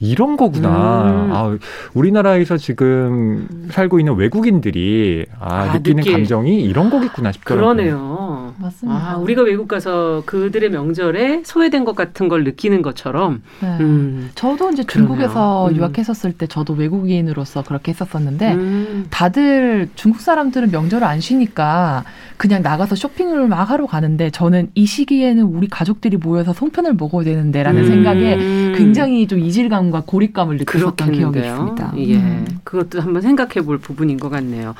[0.00, 0.68] 이런 거구나.
[0.68, 1.32] 음.
[1.32, 1.56] 아,
[1.94, 6.12] 우리나라에서 지금 살고 있는 외국인들이 아, 아 느끼는 느끼...
[6.12, 7.74] 감정이 이런 거겠구나 싶더라고요.
[7.74, 8.33] 그러네요.
[8.58, 9.12] 맞습니다.
[9.12, 13.42] 아, 우리가 외국 가서 그들의 명절에 소외된 것 같은 걸 느끼는 것처럼.
[13.60, 13.76] 네.
[13.80, 14.30] 음.
[14.34, 15.76] 저도 이제 중국에서 음.
[15.76, 19.06] 유학했었을 때 저도 외국인으로서 그렇게 했었었는데 음.
[19.10, 22.04] 다들 중국 사람들은 명절을 안 쉬니까
[22.36, 27.82] 그냥 나가서 쇼핑을 막 하러 가는데 저는 이 시기에는 우리 가족들이 모여서 송편을 먹어야 되는데라는
[27.82, 27.88] 음.
[27.88, 28.36] 생각에
[28.76, 31.94] 굉장히 좀 이질감과 고립감을 느꼈었던 기억이 있습니다.
[31.98, 32.46] 예, 음.
[32.64, 34.74] 그것도 한번 생각해 볼 부분인 것 같네요.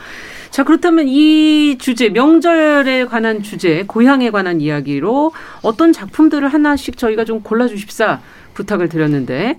[0.51, 7.41] 자, 그렇다면 이 주제, 명절에 관한 주제, 고향에 관한 이야기로 어떤 작품들을 하나씩 저희가 좀
[7.41, 8.21] 골라주십사
[8.53, 9.57] 부탁을 드렸는데,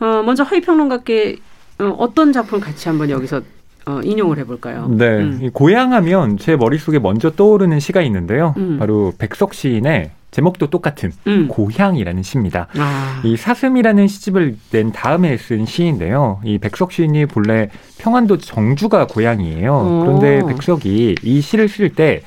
[0.00, 1.36] 어, 먼저 허위평론가께
[1.78, 3.42] 어, 어떤 작품을 같이 한번 여기서
[3.86, 4.88] 어, 인용을 해볼까요?
[4.88, 5.06] 네.
[5.06, 5.50] 음.
[5.52, 8.54] 고향하면 제 머릿속에 먼저 떠오르는 시가 있는데요.
[8.56, 8.78] 음.
[8.80, 11.46] 바로 백석 시인의 제목도 똑같은 음.
[11.46, 12.66] 고향이라는 시입니다.
[12.76, 13.20] 아.
[13.24, 16.40] 이 사슴이라는 시집을 낸 다음에 쓴 시인데요.
[16.44, 19.72] 이 백석 시인이 본래 평안도 정주가 고향이에요.
[19.72, 20.00] 오.
[20.00, 22.22] 그런데 백석이 이 시를 쓸 때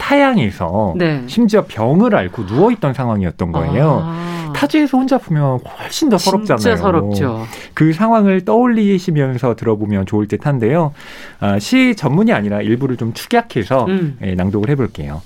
[0.00, 1.22] 타양에서 네.
[1.26, 4.00] 심지어 병을 앓고 누워 있던 상황이었던 거예요.
[4.02, 4.52] 아.
[4.56, 6.58] 타지에서 혼자 보면 훨씬 더 서럽잖아요.
[6.58, 7.46] 진짜 서럽죠.
[7.74, 10.92] 그 상황을 떠올리시면서 들어보면 좋을 듯한데요.
[11.38, 14.16] 아, 시 전문이 아니라 일부를 좀 축약해서 음.
[14.22, 15.22] 예, 낭독을 해볼게요.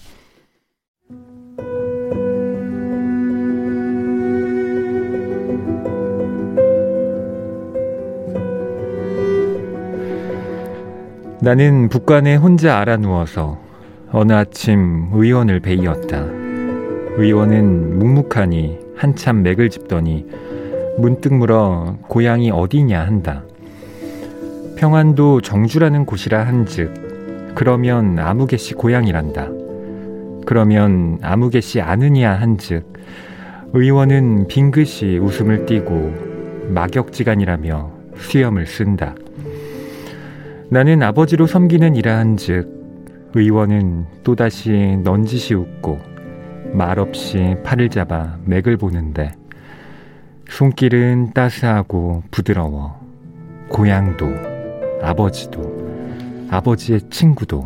[11.41, 13.64] 나는 북관에 혼자 알아 누워서
[14.17, 16.25] 어느 아침 의원을 베이었다.
[17.17, 20.25] 의원은 묵묵하니 한참 맥을 짚더니
[20.99, 23.43] 문득 물어 고향이 어디냐 한다.
[24.77, 29.49] 평안도 정주라는 곳이라 한즉 그러면 아무개씨 고향이란다.
[30.47, 32.85] 그러면 아무개씨 아느냐 한즉
[33.73, 39.17] 의원은 빙긋이 웃음을 띠고 막역지간이라며 수염을 쓴다.
[40.69, 42.84] 나는 아버지로 섬기는 이라 한즉
[43.35, 45.99] 의원은 또다시 넌지시 웃고
[46.73, 49.33] 말없이 팔을 잡아 맥을 보는데
[50.49, 53.01] 손길은 따스하고 부드러워
[53.69, 54.27] 고향도
[55.03, 55.85] 아버지도
[56.51, 57.65] 아버지의 친구도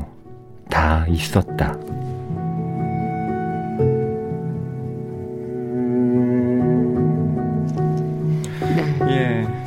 [0.71, 1.77] 다 있었다.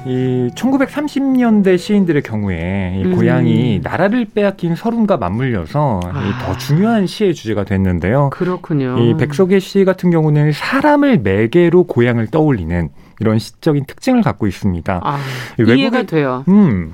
[0.06, 3.16] 이 1930년대 시인들의 경우에 이 음.
[3.16, 6.40] 고향이 나라를 빼앗긴 서름과 맞물려서 아.
[6.44, 8.32] 더 중요한 시의 주제가 됐는데요.
[8.32, 8.98] 그렇군요.
[8.98, 15.02] 이 백석의 시 같은 경우는 사람을 매개로 고향을 떠올리는 이런 시적인 특징을 갖고 있습니다.
[15.04, 15.20] 아,
[15.60, 16.44] 이해가 돼요.
[16.48, 16.94] 음,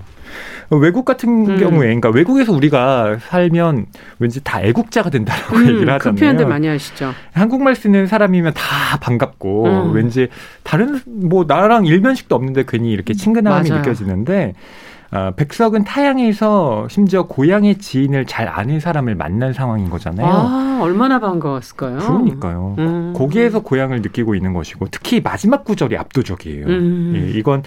[0.69, 1.57] 외국 같은 음.
[1.57, 3.85] 경우에, 그러니까 외국에서 우리가 살면
[4.19, 6.15] 왠지 다 애국자가 된다라고 음, 얘기를 그 하잖아요.
[6.15, 7.13] 그 표현들 많이 하시죠.
[7.33, 9.91] 한국말 쓰는 사람이면 다 반갑고 음.
[9.93, 10.27] 왠지
[10.63, 13.81] 다른 뭐 나랑 일면식도 없는데 괜히 이렇게 친근함이 맞아요.
[13.81, 14.53] 느껴지는데
[15.11, 20.27] 어, 백석은 타양에서 심지어 고향의 지인을 잘 아는 사람을 만난 상황인 거잖아요.
[20.27, 21.99] 아, 얼마나 반가웠을까요?
[21.99, 22.75] 그러니까요.
[22.77, 23.13] 음.
[23.15, 26.65] 거기에서 고향을 느끼고 있는 것이고 특히 마지막 구절이 압도적이에요.
[26.67, 27.13] 음.
[27.15, 27.63] 예, 이건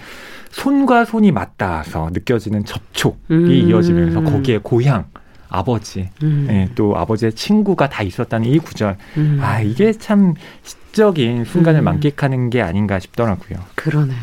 [0.51, 3.47] 손과 손이 맞닿아서 느껴지는 접촉이 음.
[3.51, 5.05] 이어지면서 거기에 고향,
[5.49, 6.47] 아버지, 음.
[6.49, 8.97] 예, 또 아버지의 친구가 다 있었다는 이 구절.
[9.17, 9.39] 음.
[9.41, 11.85] 아, 이게 참 시적인 순간을 음.
[11.85, 13.59] 만끽하는 게 아닌가 싶더라고요.
[13.75, 14.19] 그러네요.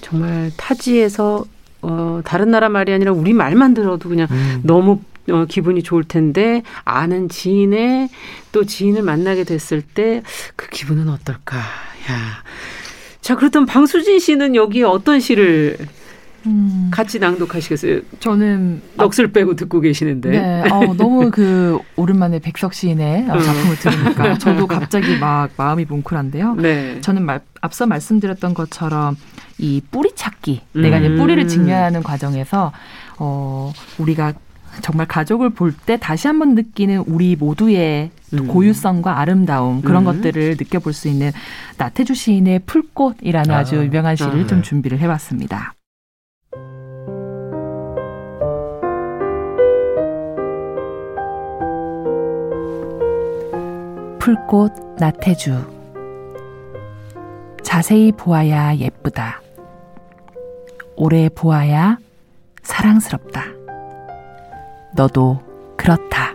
[0.00, 1.44] 정말 타지에서
[1.88, 4.60] 어, 다른 나라 말이 아니라 우리 말만 들어도 그냥 음.
[4.64, 8.08] 너무 어, 기분이 좋을 텐데 아는 지인의
[8.52, 10.22] 또 지인을 만나게 됐을 때
[10.56, 11.56] 그 기분은 어떨까?
[11.58, 12.42] 야.
[13.20, 15.76] 자, 그렇다면 방수진 씨는 여기에 어떤 시를
[16.46, 16.88] 음.
[16.90, 18.00] 같이 낭독하시겠어요?
[18.20, 20.30] 저는 넋을 빼고 듣고 계시는데.
[20.30, 23.38] 네, 어, 너무 그 오랜만에 백석 시인의 어.
[23.38, 26.54] 작품을 들으니까 저도 갑자기 막 마음이 뭉클한데요.
[26.54, 27.00] 네.
[27.00, 29.16] 저는 말, 앞서 말씀드렸던 것처럼
[29.58, 30.82] 이 뿌리 찾기, 음.
[30.82, 32.72] 내가 이제 뿌리를 직면하는 과정에서
[33.18, 34.34] 어, 우리가
[34.82, 38.46] 정말 가족을 볼 때 다시 한번 느끼는 우리 모두의 음.
[38.46, 40.04] 고유성과 아름다움 그런 음.
[40.04, 41.30] 것들을 느껴볼 수 있는
[41.78, 43.64] 나태주 시인의 풀꽃이라는 아.
[43.64, 44.46] 주 유명한 시를 아.
[44.46, 45.74] 좀 준비를 해봤습니다.
[54.26, 55.56] 풀꽃 나태주
[57.62, 59.40] 자세히 보아야 예쁘다.
[60.96, 61.98] 오래 보아야
[62.60, 63.44] 사랑스럽다.
[64.96, 65.40] 너도
[65.76, 66.34] 그렇다.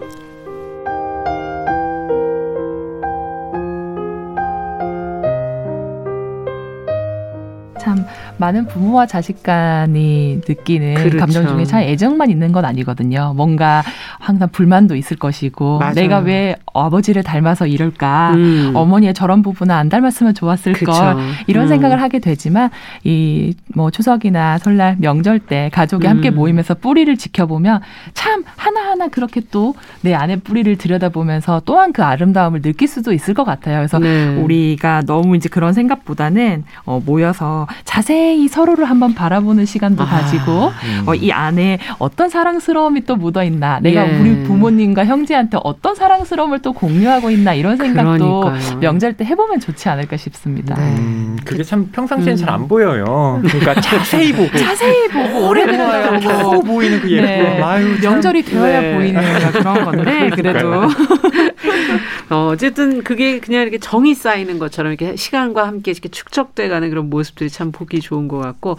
[7.81, 8.05] 참
[8.37, 11.17] 많은 부모와 자식 간이 느끼는 그렇죠.
[11.17, 13.33] 감정 중에 참 애정만 있는 건 아니거든요.
[13.35, 13.83] 뭔가
[14.19, 15.93] 항상 불만도 있을 것이고 맞아요.
[15.95, 18.31] 내가 왜 아버지를 닮아서 이럴까?
[18.35, 18.71] 음.
[18.75, 20.91] 어머니의 저런 부분은 안 닮았으면 좋았을 그쵸.
[20.91, 21.67] 걸 이런 음.
[21.69, 22.69] 생각을 하게 되지만
[23.03, 26.09] 이 뭐 추석이나 설날 명절 때 가족이 음.
[26.09, 27.81] 함께 모이면서 뿌리를 지켜보면
[28.13, 33.43] 참 하나하나 그렇게 또 내 안에 뿌리를 들여다보면서 또한 그 아름다움을 느낄 수도 있을 것
[33.43, 33.77] 같아요.
[33.77, 34.35] 그래서 네.
[34.35, 41.03] 우리가 너무 이제 그런 생각보다는 어 모여서 자세히 서로를 한번 바라보는 시간도 아, 가지고 음.
[41.07, 44.19] 어, 이 안에 어떤 사랑스러움이 또 묻어 있나 내가 예.
[44.19, 48.79] 우리 부모님과 형제한테 어떤 사랑스러움을 또 공유하고 있나 이런 생각도 그러니까요.
[48.79, 50.75] 명절 때 해보면 좋지 않을까 싶습니다.
[50.75, 50.81] 네.
[50.97, 52.37] 음, 그게 참 평상시엔 음.
[52.37, 53.41] 잘안 보여요.
[53.43, 57.25] 그러니까 자세히 보고 자세히 보고 오래 보고 보이는 그 예쁨.
[57.25, 57.61] 네.
[57.61, 58.95] 아유, 명절이 되어야 네.
[58.95, 59.21] 보이는
[59.51, 60.83] 그런 건데 그래도
[62.29, 67.49] 어, 어쨌든 그게 그냥 이렇게 정이 쌓이는 것처럼 이렇게 시간과 함께 이렇게 축적돼가는 그런 모습들이
[67.49, 68.77] 참 보기 좋은 것 같고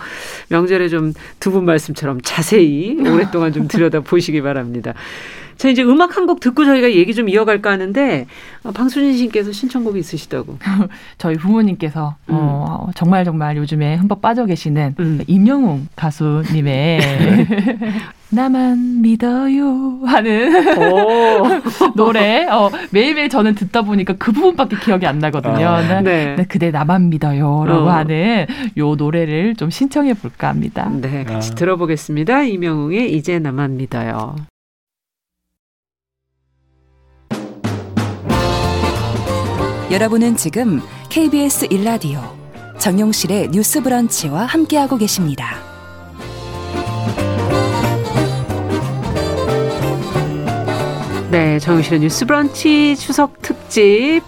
[0.49, 4.95] 명절에 좀 두 분 말씀처럼 자세히 오랫동안 좀 들여다 보시기 바랍니다.
[5.57, 8.27] 자 이제 음악 한 곡 듣고 저희가 얘기 좀 이어갈까 하는데
[8.63, 10.57] 어, 방수진 씨께서 신청곡이 있으시다고.
[11.19, 12.35] 저희 부모님께서 음.
[12.35, 15.21] 어, 정말 정말 요즘에 흠뻑 빠져 계시는 음.
[15.27, 17.01] 임영웅 가수님의
[18.31, 20.65] 나만 믿어요 하는
[21.97, 25.67] 노래 어, 매일매일 저는 듣다 보니까 그 부분밖에 기억이 안 나거든요.
[25.67, 26.37] 아, 네.
[26.37, 26.45] 네.
[26.49, 27.91] 그대 나만 믿어요라고 어.
[27.91, 28.47] 하는
[28.79, 30.89] 요 노래를 좀 신청해 볼까 합니다.
[31.01, 31.55] 네, 같이 아.
[31.57, 32.45] 들어보겠습니다.
[32.45, 34.37] 이명웅의 이제 나만 믿어요.
[39.93, 42.23] 여러분은 지금 KBS 1라디오
[42.79, 45.57] 정용실의 뉴스 브런치와 함께하고 계십니다.
[51.31, 54.23] 네, 정용실의 뉴스 브런치 추석 특집.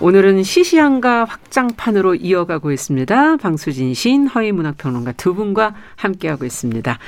[0.00, 3.36] 오늘은 시시한가 확장판으로 이어가고 있습니다.
[3.36, 6.98] 방수진 신 허위문학평론가 두 분과 함께하고 있습니다.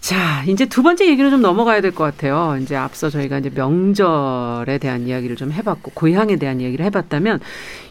[0.00, 2.56] 자, 이제 두 번째 얘기로 좀 넘어가야 될 것 같아요.
[2.62, 7.40] 이제 앞서 저희가 이제 명절에 대한 이야기를 좀 해봤고, 고향에 대한 이야기를 해봤다면,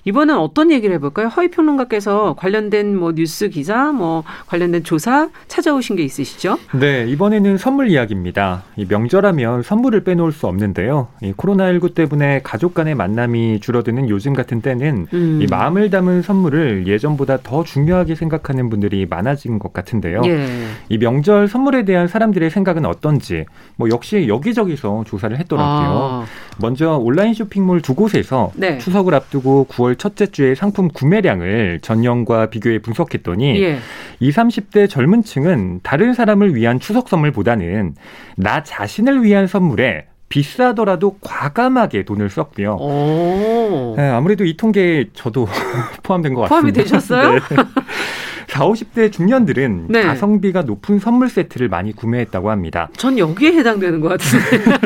[0.10, 1.28] 이번엔 어떤 얘기를 해볼까요?
[1.28, 6.58] 허위 평론가께서 관련된 뭐 뉴스 기사, 뭐 관련된 조사 찾아오신 게 있으시죠?
[6.74, 8.64] 네, 이번에는 선물 이야기입니다.
[8.76, 11.10] 이 명절하면 선물을 빼놓을 수 없는데요.
[11.22, 15.40] 이 코로나19 때문에 가족 간의 만남이 줄어드는 요즘 같은 때는 음.
[15.44, 20.24] 이 마음을 담은 선물을 예전보다 더 중요하게 생각하는 분들이 많아진 것 같은데요.
[20.26, 20.48] 예.
[20.90, 23.46] 이 명절 선물에 대한 사람들의 생각은 어떤지
[23.76, 25.88] 뭐 역시 여기저기서 조사를 했더라고요.
[25.88, 26.26] 아.
[26.60, 28.80] 먼저 온라인 쇼핑몰 두 곳에서 네.
[28.80, 33.78] 추석을 앞두고 9월 첫째 주에 상품 구매량을 전년과 비교해 분석했더니 예.
[34.20, 37.94] 20, 30대 젊은 층은 다른 사람을 위한 추석 선물보다는
[38.36, 42.78] 나 자신을 위한 선물에 비싸더라도 과감하게 돈을 썼고요.
[43.98, 45.48] 네, 아무래도 이 통계에 저도
[46.04, 46.50] 포함된 것 같습니다.
[46.50, 47.34] 포함이 되셨어요?
[47.50, 47.56] 네.
[48.50, 50.04] 40, 50대 중년들은 네.
[50.04, 52.90] 가성비가 높은 선물 세트를 많이 구매했다고 합니다.
[52.98, 54.80] 전 여기에 해당되는 것 같은데.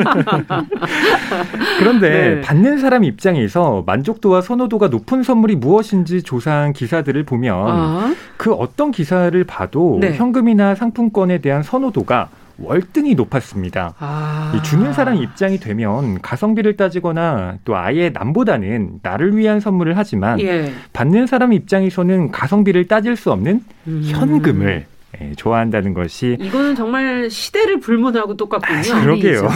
[1.78, 2.40] 그런데 네.
[2.42, 8.14] 받는 사람 입장에서 만족도와 선호도가 높은 선물이 무엇인지 조사한 기사들을 보면 아.
[8.36, 10.14] 그 어떤 기사를 봐도 네.
[10.14, 13.94] 현금이나 상품권에 대한 선호도가 월등히 높았습니다.
[13.98, 14.52] 아.
[14.54, 20.72] 이 주는 사람 입장이 되면 가성비를 따지거나 또 아예 남보다는 나를 위한 선물을 하지만 예.
[20.92, 24.02] 받는 사람 입장에서는 가성비를 따질 수 없는 음.
[24.04, 24.86] 현금을
[25.20, 28.94] 예, 좋아한다는 것이 이거는 정말 시대를 불문하고 똑같군요.
[28.94, 29.48] 아, 그러게요.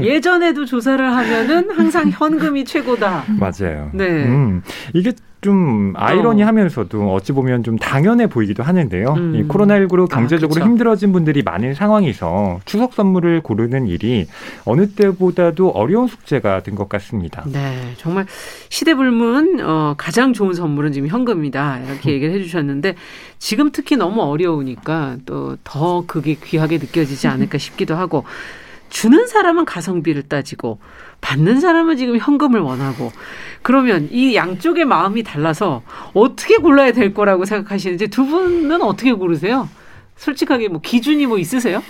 [0.00, 3.24] 예전에도 조사를 하면은 항상 현금이 최고다.
[3.38, 3.90] 맞아요.
[3.92, 4.24] 네.
[4.24, 4.62] 음,
[4.94, 5.12] 이게
[5.46, 9.14] 좀 아이러니하면서도 어찌 보면 좀 당연해 보이기도 하는데요.
[9.16, 9.34] 음.
[9.36, 14.26] 이 코로나19로 아, 경제적으로 아, 힘들어진 분들이 많은 상황에서 추석 선물을 고르는 일이
[14.64, 17.44] 어느 때보다도 어려운 숙제가 된 것 같습니다.
[17.46, 18.26] 네, 정말
[18.70, 22.96] 시대불문 어, 가장 좋은 선물은 지금 현금이다 이렇게 얘기를 해주셨는데
[23.38, 28.24] 지금 특히 너무 어려우니까 또 더 그게 귀하게 느껴지지 않을까 싶기도 하고.
[28.88, 30.78] 주는 사람은 가성비를 따지고
[31.20, 33.12] 받는 사람은 지금 현금을 원하고
[33.62, 35.82] 그러면 이 양쪽의 마음이 달라서
[36.14, 39.68] 어떻게 골라야 될 거라고 생각하시는지 두 분은 어떻게 고르세요?
[40.16, 41.82] 솔직하게 뭐 기준이 뭐 있으세요?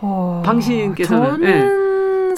[0.00, 1.83] 어, 방신께서는 저는 네.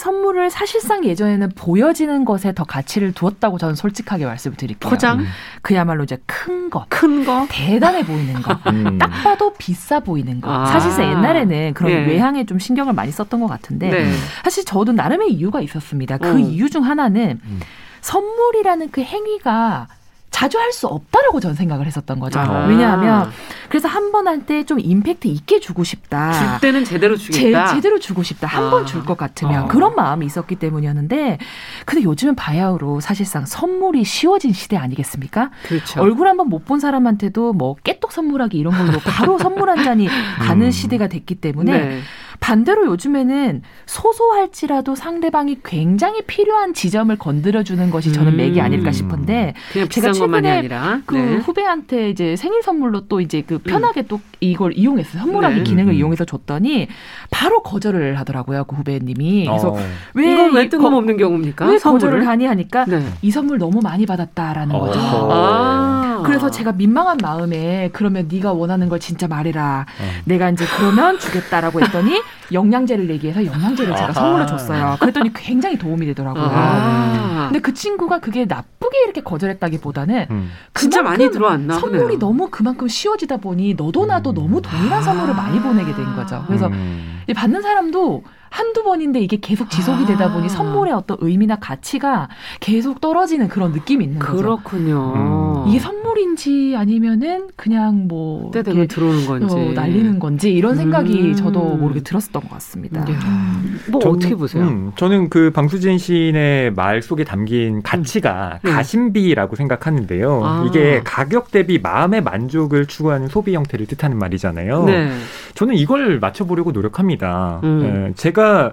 [0.06, 4.88] 선물을 사실상 예전에는 보여지는 것에 더 가치를 두었다고 저는 솔직하게 말씀을 드릴게요.
[4.88, 5.18] 포장?
[5.18, 5.26] 음.
[5.62, 6.86] 그야말로 이제 큰 거.
[6.88, 7.44] 큰 거?
[7.50, 8.56] 대단해 보이는 거.
[8.70, 8.98] 음.
[8.98, 10.48] 딱 봐도 비싸 보이는 거.
[10.48, 10.66] 아.
[10.66, 12.06] 사실상 옛날에는 그런 네.
[12.06, 14.12] 외향에 좀 신경을 많이 썼던 것 같은데 네.
[14.44, 16.18] 사실 저도 나름의 이유가 있었습니다.
[16.18, 16.38] 그 어.
[16.38, 17.60] 이유 중 하나는 음.
[18.02, 19.88] 선물이라는 그 행위가
[20.36, 22.38] 자주 할 수 없다라고 저는 생각을 했었던 거죠.
[22.38, 22.66] 아.
[22.66, 23.30] 왜냐하면
[23.70, 26.32] 그래서 한 번 할 때 좀 임팩트 있게 주고 싶다.
[26.32, 27.68] 줄 때는 제대로 주겠다.
[27.68, 28.46] 제, 제대로 주고 싶다.
[28.46, 29.66] 한 번 줄 것 같으면 아.
[29.66, 31.38] 그런 마음이 있었기 때문이었는데
[31.86, 35.50] 근데 요즘은 바야흐로 사실상 선물이 쉬워진 시대 아니겠습니까?
[35.66, 36.02] 그렇죠.
[36.02, 40.08] 얼굴 한번 못 본 사람한테도 뭐 깨똑 선물하기 이런 걸로 바로 선물 한 잔이
[40.40, 40.70] 가는 음.
[40.72, 42.00] 시대가 됐기 때문에 네.
[42.40, 48.36] 반대로 요즘에는 소소할지라도 상대방이 굉장히 필요한 지점을 건드려주는 것이 저는 음.
[48.36, 49.54] 맥이 아닐까 싶은데
[49.90, 50.68] 제가 최근에
[51.06, 51.36] 그 네.
[51.36, 53.60] 후배한테 이제 생일 선물로 또 이제 그 음.
[53.64, 54.06] 편하게 음.
[54.08, 55.62] 또 이걸 이용해서 선물하기 네.
[55.62, 55.98] 기능을 음.
[55.98, 56.88] 이용해서 줬더니
[57.30, 59.78] 바로 거절을 하더라고요 그 후배님이 그래서 어.
[60.14, 61.66] 왜 이건 왜 뜬금없는 경우입니까?
[61.66, 62.08] 왜 선물을?
[62.08, 63.02] 거절을 하니 하니까 네.
[63.22, 64.80] 이 선물 너무 많이 받았다라는 어.
[64.80, 65.00] 거죠.
[65.00, 66.15] 아.
[66.46, 69.86] 그래서 제가 민망한 마음에 그러면 네가 원하는 걸 진짜 말해라.
[70.00, 70.04] 어.
[70.24, 74.96] 내가 이제 그러면 주겠다라고 했더니 영양제를 얘기해서 영양제를 제가 선물로 줬어요.
[75.00, 76.44] 그랬더니 굉장히 도움이 되더라고요.
[76.48, 77.46] 아.
[77.48, 80.50] 근데 그 친구가 그게 나쁘게 이렇게 거절했다기보다는 음.
[80.74, 82.18] 진짜 많이 들어왔나 선물이 보네요.
[82.18, 84.34] 너무 그만큼 쉬워지다 보니 너도 나도 음.
[84.34, 86.44] 너무 동일한 선물을 많이 보내게 된 거죠.
[86.46, 87.15] 그래서 음.
[87.34, 90.48] 받는 사람도 한두 번인데 이게 계속 지속이 되다 보니 아.
[90.48, 92.28] 선물의 어떤 의미나 가치가
[92.60, 94.36] 계속 떨어지는 그런 느낌이 있는 거죠.
[94.36, 95.64] 그렇군요.
[95.64, 95.68] 음.
[95.68, 101.34] 이게 선물인지 아니면은 그냥 뭐 때 되면 들어오는 건지 어, 날리는 건지 이런 생각이 음.
[101.34, 103.04] 저도 모르게 들었었던 것 같습니다.
[103.06, 103.80] 음.
[103.90, 104.64] 뭐 전, 어떻게 보세요?
[104.64, 108.70] 음, 저는 그 방수진 시인의 말 속에 담긴 가치가 음.
[108.70, 110.40] 가심비라고 생각하는데요.
[110.44, 110.64] 아.
[110.68, 114.84] 이게 가격 대비 마음의 만족을 추구하는 소비 형태를 뜻하는 말이잖아요.
[114.84, 115.10] 네.
[115.54, 117.15] 저는 이걸 맞춰보려고 노력합니다.
[117.64, 117.80] 음.
[118.08, 118.72] 네, 제가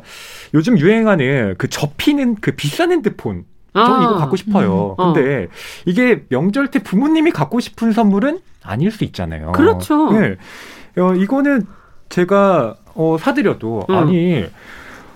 [0.54, 4.96] 요즘 유행하는 그 접히는 그 비싼 핸드폰 저는 아, 이거 갖고 싶어요.
[5.00, 5.14] 음, 어.
[5.14, 5.48] 근데
[5.86, 9.52] 이게 명절 때 부모님이 갖고 싶은 선물은 아닐 수 있잖아요.
[9.54, 10.12] 그렇죠.
[10.12, 10.36] 네.
[11.02, 11.66] 어, 이거는
[12.10, 13.96] 제가 어, 사드려도 음.
[13.96, 14.46] 아니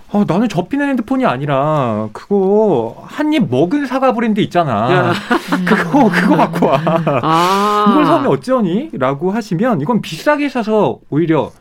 [0.10, 5.12] 어, 나는 접히는 핸드폰이 아니라 그거 한 입 먹은 사과 브랜드 있잖아.
[5.68, 6.82] 그거 그거 갖고 와.
[7.22, 7.86] 아.
[7.90, 11.52] 그걸 사면 어쩌니?라고 하시면 이건 비싸게 사서 오히려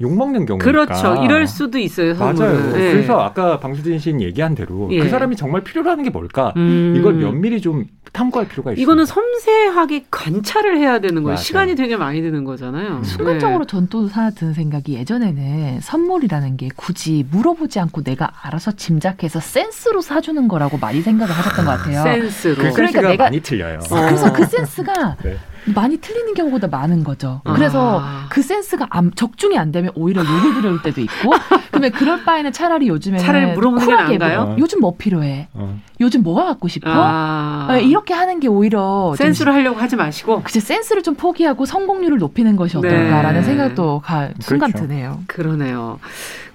[0.00, 0.64] 욕 먹는 경우니까.
[0.70, 1.22] 그렇죠.
[1.24, 2.14] 이럴 수도 있어요.
[2.14, 2.52] 선물은.
[2.52, 2.72] 맞아요.
[2.72, 2.92] 네.
[2.92, 5.00] 그래서 아까 방수진 씨는 얘기한 대로 예.
[5.00, 6.52] 그 사람이 정말 필요로 하는 게 뭘까?
[6.56, 6.94] 음.
[6.96, 8.82] 이걸 면밀히 좀 탐구할 필요가 있어요.
[8.82, 11.34] 이거는 섬세하게 관찰을 해야 되는 거예요.
[11.34, 11.36] 맞아요.
[11.36, 12.98] 시간이 되게 많이 드는 거잖아요.
[12.98, 13.04] 음.
[13.04, 13.66] 순간적으로 네.
[13.66, 20.46] 전또 하나 드는 생각이 예전에는 선물이라는 게 굳이 물어보지 않고 내가 알아서 짐작해서 센스로 사주는
[20.48, 22.02] 거라고 많이 생각을 하셨던 것 같아요.
[22.30, 22.54] 센스로.
[22.56, 23.78] 그 그러니까 내가 많이 틀려요.
[23.88, 25.36] 그래서 그 센스가 네.
[25.74, 27.40] 많이 틀리는 경우보다 많은 거죠.
[27.44, 27.52] 아.
[27.54, 31.30] 그래서 그 센스가 안, 적중이 안 되면 오히려 욕을 들을 때도 있고,
[31.70, 34.56] 그러면 그럴 바에는 차라리 요즘에는 차라리 물어보는 게 나은가요?
[34.58, 35.48] 요즘 뭐 필요해?
[35.54, 35.78] 어.
[36.00, 36.90] 요즘 뭐가 갖고 싶어?
[36.90, 37.68] 아.
[37.70, 42.56] 어, 이렇게 하는 게 오히려 센스를 하려고 하지 마시고, 그치 센스를 좀 포기하고 성공률을 높이는
[42.56, 43.46] 것이 어떨까라는 네.
[43.46, 44.88] 생각도 가, 순간 그렇죠.
[44.88, 45.20] 드네요.
[45.28, 46.00] 그러네요.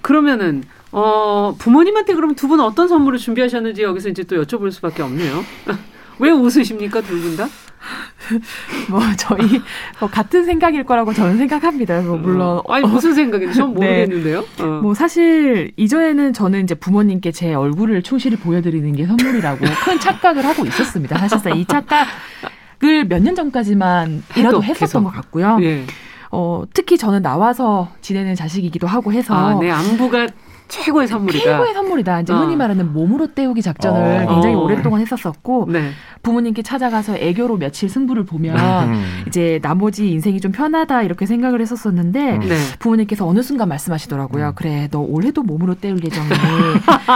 [0.02, 5.44] 그러면은 어, 부모님한테 그럼 두 분 어떤 선물을 준비하셨는지 여기서 이제 또 여쭤볼 수밖에 없네요.
[6.18, 7.46] 왜 웃으십니까, 두 분 다?
[8.90, 9.62] 뭐 저희
[10.00, 12.00] 뭐 같은 생각일 거라고 저는 생각합니다.
[12.02, 14.04] 뭐 물론 어, 아니 무슨 생각인지 전 네.
[14.04, 14.40] 모르겠는데요.
[14.56, 14.62] 네.
[14.62, 14.80] 어.
[14.82, 20.66] 뭐 사실 이전에는 저는 이제 부모님께 제 얼굴을 충실히 보여드리는 게 선물이라고 큰 착각을 하고
[20.66, 21.16] 있었습니다.
[21.18, 25.58] 사실상 이 착각을 몇 년 전까지만 이라도 했었던 것 같고요.
[25.62, 25.84] 예.
[26.30, 30.26] 어, 특히 저는 나와서 지내는 자식이기도 하고 해서 아, 내 안부가
[30.68, 31.44] 최고의 선물이다.
[31.44, 32.20] 최고의 선물이다.
[32.20, 32.36] 이제 어.
[32.36, 34.34] 흔히 말하는 몸으로 때우기 작전을 어.
[34.34, 35.90] 굉장히 오랫동안 했었었고 네.
[36.22, 38.56] 부모님께 찾아가서 애교로 며칠 승부를 보면
[38.88, 39.24] 음.
[39.26, 42.40] 이제 나머지 인생이 좀 편하다 이렇게 생각을 했었었는데 음.
[42.40, 42.56] 네.
[42.78, 44.48] 부모님께서 어느 순간 말씀하시더라고요.
[44.48, 44.52] 음.
[44.54, 46.34] 그래 너 올해도 몸으로 때울 예정이니.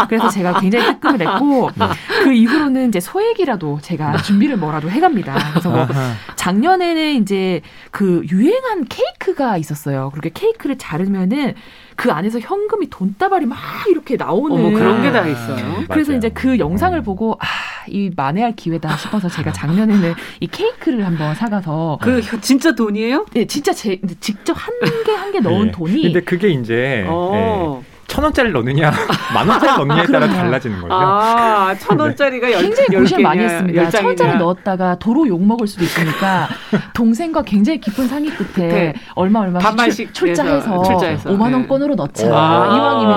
[0.09, 1.87] 그래서 제가 굉장히 뜨끔을 했고 네.
[2.25, 5.37] 그 이후로는 이제 소액이라도 제가 준비를 뭐라도 해갑니다.
[5.51, 5.87] 그래서 뭐
[6.37, 7.61] 작년에는 이제
[7.91, 10.11] 그 유행한 케이크가 있었어요.
[10.11, 11.55] 그렇게 케이크를 자르면은
[11.97, 15.85] 그 안에서 현금이 돈다발이 막 이렇게 나오는 어머, 그런 게 다 있어요.
[15.89, 16.19] 그래서 맞아요.
[16.19, 17.03] 이제 그 영상을 음.
[17.05, 17.47] 보고 아
[17.89, 23.27] 이 만회할 기회다 싶어서 제가 작년에는 이 케이크를 한번 사가서 그 진짜 돈이에요?
[23.33, 24.73] 네, 진짜 제 직접 한
[25.05, 25.73] 개 한개 넣은 네.
[25.73, 26.03] 돈이.
[26.03, 27.83] 근데 그게 이제 어.
[27.83, 27.92] 네.
[28.13, 28.93] 천 원짜리 넣느냐,
[29.33, 30.93] 만 원짜리 넣느냐에 따라 달라지는 거죠.
[30.93, 32.61] 아, 천 원짜리가 네.
[32.61, 33.89] 굉장히 고심 많이 했습니다.
[33.89, 36.47] 천 원짜리 넣었다가 도로 욕 먹을 수도 있으니까
[36.93, 38.95] 동생과 굉장히 깊은 상의 끝에 네.
[39.15, 42.27] 얼마 얼마씩 출, 자해서 출자해서 5만 원권으로 넣자.
[42.31, 43.15] 아, 이왕이면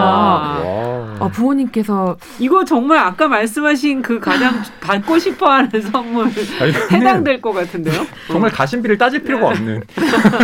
[1.19, 6.27] 아, 부모님께서 이거 정말 아까 말씀하신 그 가장 받고 싶어하는 선물
[6.61, 8.05] 아니, 해당될 것 같은데요?
[8.27, 9.83] 정말 가심비를 따질 필요가 없는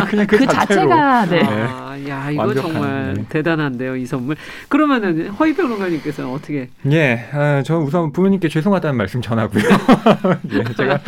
[0.09, 1.41] 그냥 그, 그 자체가 네.
[1.45, 3.25] 아, 야 이거 정말 네.
[3.29, 4.35] 대단한데요 이 선물.
[4.69, 6.69] 그러면은 허위 평론가님께서는 어떻게?
[6.91, 9.63] 예, 아, 저 우선 부모님께 죄송하다는 말씀 전하고요.
[10.53, 10.99] 예, 제가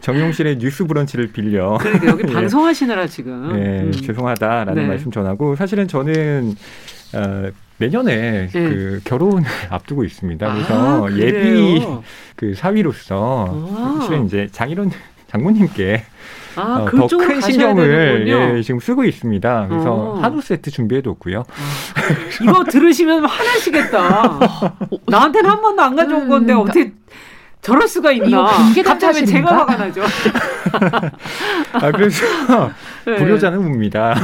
[0.00, 1.78] 정용실의 뉴스 브런치를 빌려.
[1.80, 2.32] 그러니까 여기 예.
[2.32, 3.50] 방송하시느라 지금.
[3.56, 3.92] 예, 음.
[3.92, 4.88] 죄송하다라는 네.
[4.88, 6.54] 말씀 전하고 사실은 저는
[7.14, 8.50] 어, 내년에 네.
[8.52, 10.52] 그 결혼을 앞두고 있습니다.
[10.52, 11.84] 그래서 아, 예비
[12.36, 14.00] 그 사위로서 아.
[14.04, 14.90] 실은 이제 장일원
[15.28, 16.04] 장모님께
[16.56, 19.66] 아, 어, 더큰 신경을 예, 지금 쓰고 있습니다.
[19.68, 20.18] 그래서 어.
[20.20, 21.40] 한우 세트 준비해뒀고요.
[21.40, 21.44] 어.
[22.42, 24.38] 이거 들으시면 화나시겠다.
[25.06, 26.92] 나한테는 한 번도 안 가져온 건데 음, 어떻게
[27.64, 28.46] 저럴 수가 있나?
[28.84, 30.02] 갑자기 제가 화가 나죠.
[31.72, 32.26] 아, 그래서
[33.06, 33.16] 네.
[33.16, 34.14] 불효자는 웁니다.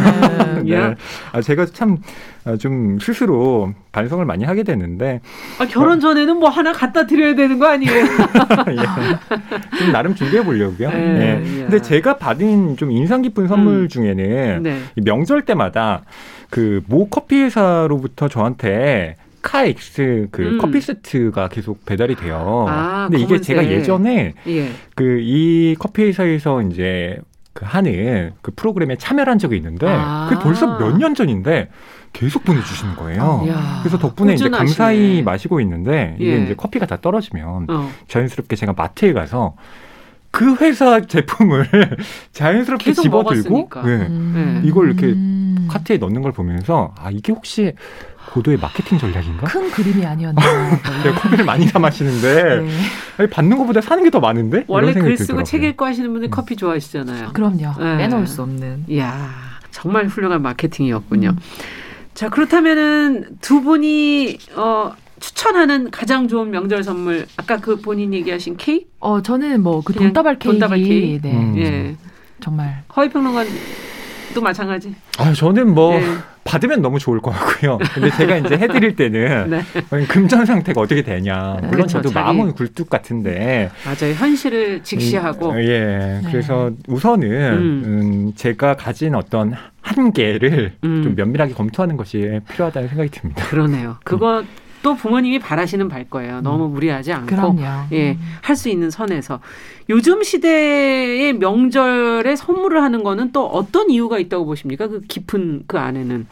[0.63, 0.63] 네.
[0.77, 0.95] 네.
[1.33, 2.03] 아, 제가 참좀
[2.45, 2.57] 아,
[3.01, 5.21] 스스로 반성을 많이 하게 되는데
[5.59, 7.95] 아, 결혼 전에는 뭐 하나 갖다 드려야 되는 거 아니에요?
[8.05, 9.79] 예.
[9.79, 10.91] 좀 나름 준비해 보려고요.
[10.91, 10.99] 네.
[10.99, 11.43] 네.
[11.63, 13.89] 근데 제가 받은 좀 인상 깊은 선물 음.
[13.89, 14.81] 중에는 네.
[14.97, 16.03] 명절 때마다
[16.51, 20.59] 그 모 커피 회사로부터 저한테 카엑스 그 음.
[20.59, 22.67] 커피 세트가 계속 배달이 돼요.
[22.69, 24.71] 아, 근데 이게 제가 예전에 예.
[24.95, 27.19] 그이 커피 회사에서 이제
[27.53, 30.29] 그 하는 그 프로그램에 참여한 적이 있는데 아.
[30.31, 31.69] 그게 벌써 몇 년 전인데
[32.13, 33.45] 계속 보내주시는 거예요.
[33.49, 36.45] 야, 그래서 덕분에 이제 감사히 마시고 있는데 이게 예.
[36.45, 37.91] 이제 커피가 다 떨어지면 어.
[38.09, 39.55] 자연스럽게 제가 마트에 가서
[40.33, 41.67] 그 회사 제품을
[42.33, 43.91] 자연스럽게 집어들고 네.
[44.07, 44.63] 음.
[44.65, 45.67] 이걸 이렇게 음.
[45.71, 47.73] 카트에 넣는 걸 보면서 아 이게 혹시
[48.27, 49.47] 고도의 마케팅 전략인가?
[49.49, 50.41] 큰 그림이 아니었나.
[51.03, 52.61] 제가 커피를 많이 사 마시는데
[53.19, 53.27] 네.
[53.31, 54.65] 받는 것보다 사는 게 더 많은데?
[54.69, 56.31] 원래 글 쓰고 책 읽고 하시는 분들 음.
[56.31, 57.31] 커피 좋아하시잖아요.
[57.33, 57.75] 그럼요.
[57.79, 57.97] 네.
[57.99, 58.85] 빼놓을 수 없는.
[58.89, 59.31] 이야
[59.71, 61.31] 정말 훌륭한 마케팅이었군요.
[61.31, 61.37] 음.
[62.15, 64.93] 자 그렇다면은 두 분이 어.
[65.21, 68.87] 추천하는 가장 좋은 명절 선물 아까 그 본인 얘기하신 케이크?
[69.01, 70.53] 어 저는 뭐 그 돈다발 케이크.
[70.59, 71.21] 돈다발 케이크.
[71.29, 71.33] 네.
[71.35, 71.59] 음.
[71.59, 71.95] 예.
[72.41, 72.83] 정말.
[72.97, 74.95] 허위 평론가도 마찬가지.
[75.19, 76.07] 아 저는 뭐 예.
[76.45, 77.79] 받으면 너무 좋을 것 같고요.
[77.95, 80.07] 근데 제가 이제 해드릴 때는 네.
[80.07, 81.57] 금전 상태가 어떻게 되냐.
[81.61, 82.13] 물론 그렇죠, 저도.
[82.13, 83.71] 마음은 굴뚝 같은데.
[83.85, 84.15] 맞아요.
[84.15, 85.51] 현실을 직시하고.
[85.51, 86.21] 음, 예.
[86.23, 86.31] 네.
[86.31, 87.83] 그래서 우선은 음.
[87.85, 91.03] 음, 제가 가진 어떤 한계를 음.
[91.03, 93.45] 좀 면밀하게 검토하는 것이 필요하다는 생각이 듭니다.
[93.47, 93.97] 그러네요.
[94.05, 94.43] 그거
[94.83, 96.41] 또 부모님이 바라시는 바일 거예요.
[96.41, 96.73] 너무 음.
[96.73, 97.63] 무리하지 않고 그럼요.
[97.93, 98.21] 예, 음.
[98.43, 99.41] 할수 있는 선에서
[99.89, 104.89] 요즘 시대의 명절에 선물을 하는 거는 또 어떤 이유가 있다고 보십니까?
[104.89, 106.27] 그 깊은 그 안에는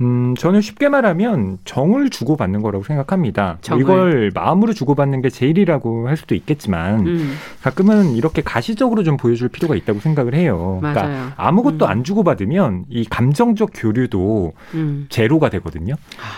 [0.00, 3.58] 음, 저는 쉽게 말하면 정을 주고받는 거라고 생각합니다.
[3.60, 3.82] 정을.
[3.82, 7.34] 이걸 마음으로 주고받는 게 제일이라고 할 수도 있겠지만 음.
[7.62, 10.78] 가끔은 이렇게 가시적으로 좀 보여줄 필요가 있다고 생각을 해요.
[10.80, 11.14] 그러니까 맞아요.
[11.14, 11.90] 그러니까 아무것도 음.
[11.90, 15.06] 안 주고받으면 이 감정적 교류도 음.
[15.10, 15.94] 제로가 되거든요.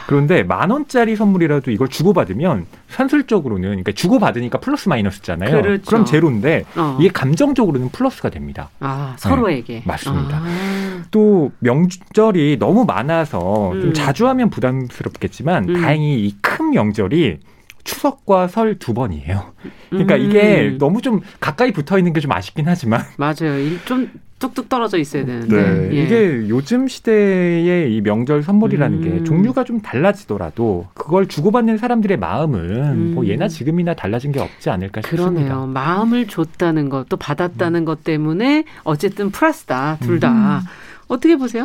[0.07, 5.63] 그런데 만 원짜리 선물이라도 이걸 주고받으면 산술적으로는 그러니까 주고받으니까 플러스 마이너스잖아요.
[5.63, 5.83] 그렇죠.
[5.87, 6.99] 그럼 제로인데 어.
[7.01, 8.69] 이게 감정적으로는 플러스가 됩니다.
[8.81, 9.75] 아, 서로에게.
[9.77, 10.41] 네, 맞습니다.
[10.43, 11.03] 아.
[11.11, 13.81] 또 명절이 너무 많아서 음.
[13.81, 15.83] 좀 자주 하면 부담스럽겠지만 음.
[15.83, 17.39] 다행히 이 큰 명절이
[17.85, 19.53] 추석과 설 두 번이에요.
[19.91, 20.21] 그러니까 음.
[20.21, 23.79] 이게 너무 좀 가까이 붙어 있는 게 좀 아쉽긴 하지만 맞아요.
[23.85, 25.97] 좀 뚝뚝 떨어져 있어야 되는데 네.
[25.97, 26.03] 예.
[26.03, 29.03] 이게 요즘 시대의 이 명절 선물이라는 음.
[29.19, 33.13] 게 종류가 좀 달라지더라도 그걸 주고받는 사람들의 마음은 음.
[33.15, 35.31] 뭐 예나 지금이나 달라진 게 없지 않을까 싶습니다.
[35.33, 35.67] 그러네요.
[35.69, 37.85] 마음을 줬다는 것 또 받았다는 음.
[37.87, 40.63] 것 때문에 어쨌든 플러스다 둘 다.
[41.09, 41.15] 음.
[41.15, 41.65] 어떻게 보세요?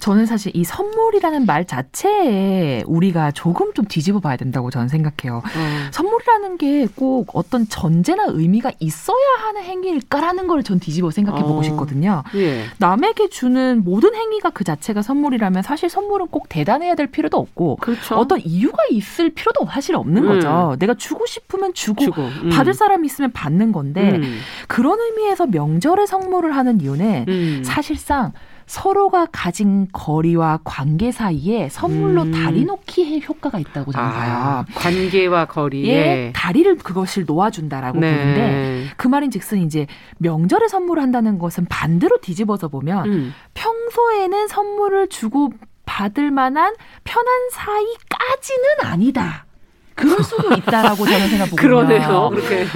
[0.00, 5.38] 저는 사실 이 선물이라는 말 자체에 우리가 조금 좀 뒤집어 봐야 된다고 저는 생각해요.
[5.38, 5.90] 어.
[5.92, 9.16] 선물이라는 게 꼭 어떤 전제나 의미가 있어야
[9.46, 11.62] 하는 행위일까라는 걸 전 뒤집어 생각해 보고 어.
[11.64, 12.22] 싶거든요.
[12.36, 12.64] 예.
[12.78, 18.14] 남에게 주는 모든 행위가 그 자체가 선물이라면 사실 선물은 꼭 대단해야 될 필요도 없고 그렇죠.
[18.16, 20.28] 어떤 이유가 있을 필요도 사실 없는 음.
[20.28, 20.76] 거죠.
[20.78, 22.22] 내가 주고 싶으면 주고, 주고.
[22.22, 22.50] 음.
[22.50, 24.38] 받을 사람 있으면 받는 건데 음.
[24.68, 27.62] 그런 의미에서 명절에 선물을 하는 이유는 음.
[27.64, 28.32] 사실상
[28.66, 32.32] 서로가 가진 거리와 관계 사이에 선물로 음.
[32.32, 34.64] 다리 놓기의 효과가 있다고 저는 아, 봐요.
[34.74, 38.10] 관계와 거리에 다리를 그것을 놓아준다라고 네.
[38.10, 39.86] 보는데 그 말인즉슨 이제
[40.18, 43.34] 명절에 선물을 한다는 것은 반대로 뒤집어서 보면 음.
[43.54, 45.52] 평소에는 선물을 주고
[45.84, 49.46] 받을 만한 편한 사이까지는 아니다.
[49.94, 51.56] 그럴 수도 있다라고 저는 생각하거든요.
[51.56, 52.30] 그러네요.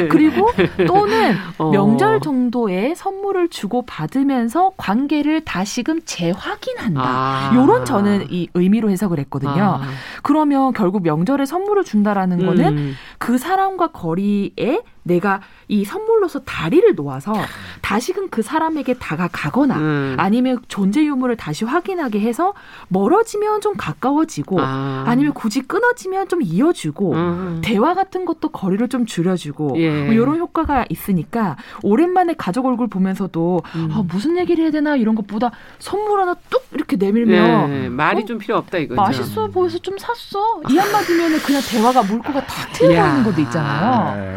[0.09, 0.51] 그리고
[0.87, 1.71] 또는 어.
[1.71, 7.01] 명절 정도의 선물을 주고 받으면서 관계를 다시금 재확인한다.
[7.03, 7.53] 아.
[7.55, 9.81] 요런 저는 이 의미로 해석을 했거든요.
[9.81, 9.89] 아.
[10.23, 12.47] 그러면 결국 명절에 선물을 준다라는 음.
[12.47, 17.33] 거는 그 사람과 거리에 내가 이 선물로서 다리를 놓아서
[17.81, 20.17] 다시금 그 사람에게 다가가거나 음.
[20.19, 22.55] 아니면 존재 유무를 다시 확인하게 해서
[22.89, 25.15] 멀어지면 좀 가까워지고 아.
[25.17, 27.61] 니면 굳이 끊어지면 좀 이어주고 음.
[27.65, 30.05] 대화 같은 것도 거리를 좀 줄여주고 예.
[30.05, 33.91] 뭐 이런 효과가 있으니까 오랜만에 가족 얼굴 보면서도 음.
[33.93, 37.89] 아, 무슨 얘기를 해야 되나 이런 것보다 선물 하나 뚝 이렇게 내밀면 예.
[37.89, 38.25] 말이 어?
[38.27, 39.01] 좀 필요 없다 이거죠.
[39.01, 44.37] 맛있어 보여서 좀 샀어 이 한마디면은 그냥 대화가 물고가 탁 튀어나오는 것도 있잖아요.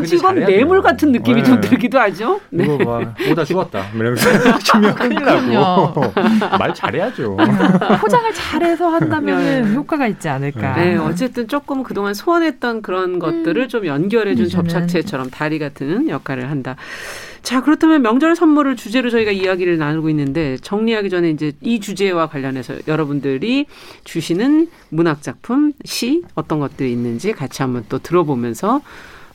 [0.00, 1.48] 왠지 이건 뇌물 같은 느낌이 네.
[1.48, 2.40] 좀 들기도 하죠.
[2.50, 2.64] 네.
[2.64, 3.90] 이거 봐 오다 죽었다.
[3.94, 4.30] 이러면서
[4.60, 6.12] 주면 큰일 나고
[6.58, 7.36] 말 잘해야죠.
[8.00, 9.74] 포장을 잘해서 한다면 네.
[9.74, 10.76] 효과가 있지 않을까.
[10.76, 13.68] 네, 어쨌든 조금 그동안 소원했던 그런 것들을 음.
[13.68, 16.76] 좀 연결해준 접착체처럼 다리 같은 역할을 한다.
[17.44, 22.74] 자, 그렇다면 명절 선물을 주제로 저희가 이야기를 나누고 있는데 정리하기 전에 이제 이 주제와 관련해서
[22.88, 23.66] 여러분들이
[24.04, 28.80] 주시는 문학 작품, 시 어떤 것들이 있는지 같이 한번 또 들어보면서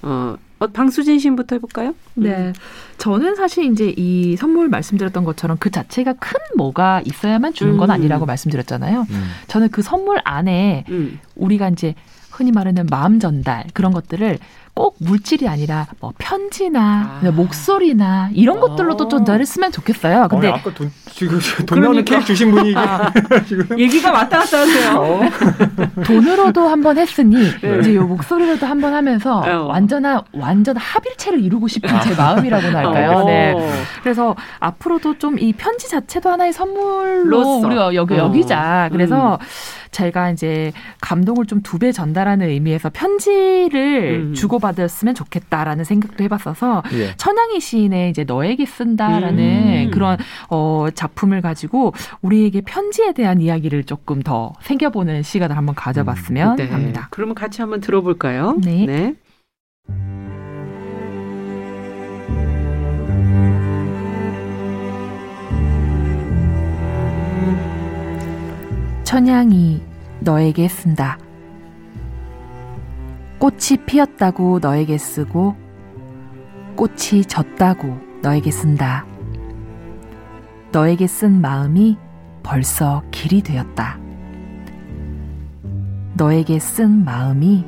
[0.01, 1.95] 어, 어, 방수진 씨부터 해볼까요?
[2.15, 2.29] 네.
[2.29, 2.53] 음.
[2.97, 7.93] 저는 사실 이제 이 선물 말씀드렸던 것처럼 그 자체가 큰 뭐가 있어야만 주는 건 음.
[7.93, 9.07] 아니라고 말씀드렸잖아요.
[9.09, 9.29] 음.
[9.47, 11.19] 저는 그 선물 안에 음.
[11.35, 11.95] 우리가 이제
[12.29, 14.37] 흔히 말하는 마음 전달 그런 것들을
[14.79, 17.31] 꼭 물질이 아니라 뭐 편지나 아.
[17.31, 18.61] 목소리나 이런 어.
[18.61, 20.29] 것들로도 좀 전했으면 좋겠어요.
[20.29, 23.11] 근데 어, 아까 돈 지금 돈 나오는 케이크 주신 분이 아.
[23.45, 24.97] 지금 얘기가 왔다 갔다 하세요.
[24.97, 25.19] 어.
[26.07, 27.79] 돈으로도 한번 했으니 네.
[27.81, 29.65] 이제 요 목소리로도 한번 하면서 어.
[29.67, 31.99] 완전한 완전 합일체를 이루고 싶은 아.
[31.99, 33.11] 제 마음이라고나 할까요?
[33.17, 33.25] 어.
[33.25, 33.53] 네.
[34.01, 38.17] 그래서 앞으로도 좀 이 편지 자체도 하나의 선물로 우리가 여기 어.
[38.19, 38.87] 여기자.
[38.93, 39.45] 그래서 음.
[39.91, 40.71] 제가 이제
[41.01, 44.33] 감동을 좀 두 배 전달하는 의미에서 편지를 음.
[44.33, 47.15] 주고받았으면 좋겠다라는 생각도 해봤어서 예.
[47.15, 49.91] 천양희 시인의 이제 너에게 쓴다라는 음.
[49.91, 50.17] 그런
[50.49, 56.55] 어 작품을 가지고 우리에게 편지에 대한 이야기를 조금 더 생겨보는 시간을 한번 가져봤으면 음.
[56.55, 56.67] 네.
[56.69, 57.07] 합니다.
[57.11, 58.57] 그러면 같이 한번 들어볼까요?
[58.63, 58.85] 네.
[58.85, 59.15] 네.
[69.09, 69.81] 천양이
[70.19, 71.17] 너에게 쓴다.
[73.39, 75.55] 꽃이 피었다고 너에게 쓰고
[76.75, 79.07] 꽃이 졌다고 너에게 쓴다.
[80.71, 81.97] 너에게 쓴 마음이
[82.43, 83.97] 벌써 길이 되었다.
[86.13, 87.65] 너에게 쓴 마음이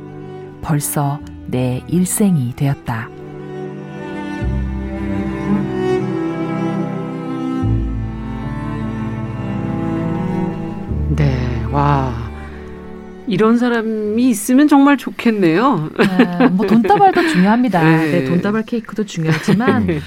[0.62, 3.10] 벌써 내 일생이 되었다.
[13.32, 15.90] 이런 사람이 있으면 정말 좋겠네요.
[15.98, 17.82] 네, 뭐 돈다발도 중요합니다.
[17.84, 18.12] 네.
[18.12, 20.00] 네, 돈다발 케이크도 중요하지만 네.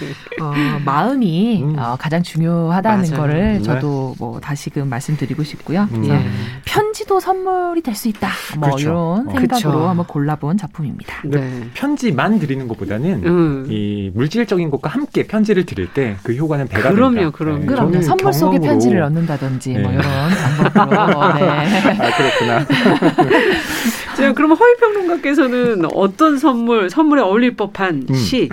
[0.42, 0.52] 어,
[0.84, 1.76] 마음이 음.
[1.78, 3.20] 어, 가장 중요하다는 맞아요.
[3.20, 3.62] 거를 네.
[3.62, 5.88] 저도 뭐 다시금 말씀드리고 싶고요.
[5.92, 6.02] 음.
[6.02, 6.22] 네.
[6.66, 8.28] 편지도 선물이 될 수 있다.
[8.58, 8.82] 뭐 그렇죠.
[8.82, 9.16] 이런 어.
[9.32, 9.88] 생각으로 그렇죠.
[9.88, 11.22] 한번 골라본 작품입니다.
[11.24, 11.62] 네.
[11.74, 13.66] 편지만 드리는 것보다는 음.
[13.70, 17.30] 이 물질적인 것과 함께 편지를 드릴 때 그 효과는 배가 그럼요, 된다.
[17.36, 17.66] 그럼요.
[17.66, 18.02] 그럼요.
[18.02, 20.02] 선물 속에 편지를 넣는다든지 뭐 이런
[20.74, 21.22] 방법으로.
[21.22, 22.66] 아 그렇구나.
[24.16, 28.14] 자, 그럼 허위평론가께서는 어떤 선물, 선물에 어울릴 법한 음.
[28.14, 28.48] 시,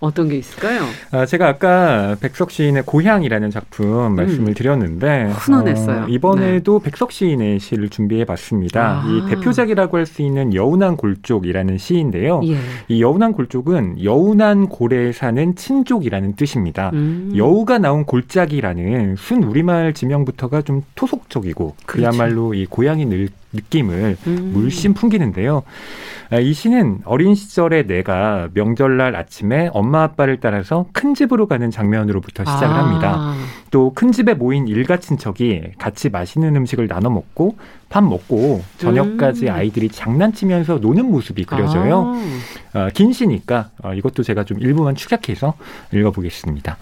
[0.00, 0.82] 어떤 게 있을까요?
[1.10, 4.54] 아, 제가 아까 백석 시인의 고향이라는 작품 말씀을 음.
[4.54, 6.04] 드렸는데 훈훈했어요.
[6.04, 6.84] 어, 이번에도 네.
[6.84, 9.02] 백석 시인의 시를 준비해 봤습니다.
[9.02, 9.08] 아.
[9.08, 12.40] 이 대표작이라고 할 수 있는 여운한 골족이라는 시인데요.
[12.44, 12.58] 예.
[12.86, 16.90] 이 여운한 골족은 여운한 고래에 사는 친족이라는 뜻입니다.
[16.94, 17.32] 음.
[17.34, 22.08] 여우가 나온 골짜기라는 순 우리말 지명부터가 좀 토속적이고 그렇죠.
[22.10, 24.50] 그야말로 이 고향이 늘 느낌을 음.
[24.52, 25.62] 물씬 풍기는데요.
[26.30, 32.44] 아, 이 시는 어린 시절에 내가 명절날 아침에 엄마 아빠를 따라서 큰 집으로 가는 장면으로부터
[32.44, 32.84] 시작을 아.
[32.84, 33.34] 합니다.
[33.70, 37.56] 또 큰 집에 모인 일가 친척이 같이 맛있는 음식을 나눠 먹고
[37.88, 39.52] 밥 먹고 저녁까지 음.
[39.52, 42.14] 아이들이 장난치면서 노는 모습이 그려져요.
[42.74, 42.78] 아.
[42.78, 45.54] 어, 긴 시니까 어, 이것도 제가 좀 일부만 축약해서
[45.92, 46.76] 읽어보겠습니다.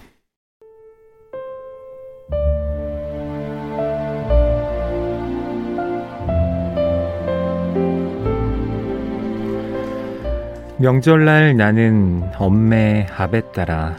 [10.79, 13.95] 명절날 나는 엄매 아베 따라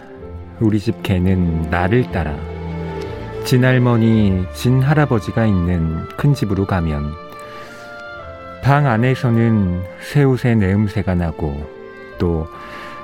[0.60, 2.36] 우리 집 개는 나를 따라
[3.44, 7.10] 진할머니 진할아버지가 있는 큰 집으로 가면
[8.62, 11.66] 방 안에서는 새우새 내음새가 나고
[12.16, 12.46] 또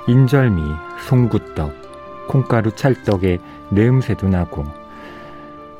[0.07, 0.61] 인절미,
[1.09, 3.39] 송구떡, 콩가루 찰떡에
[3.71, 4.63] 내음새도 나고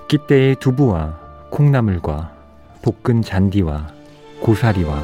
[0.09, 1.17] 끼대의 두부와
[1.49, 2.33] 콩나물과
[2.81, 3.87] 볶은 잔디와
[4.41, 5.01] 고사리와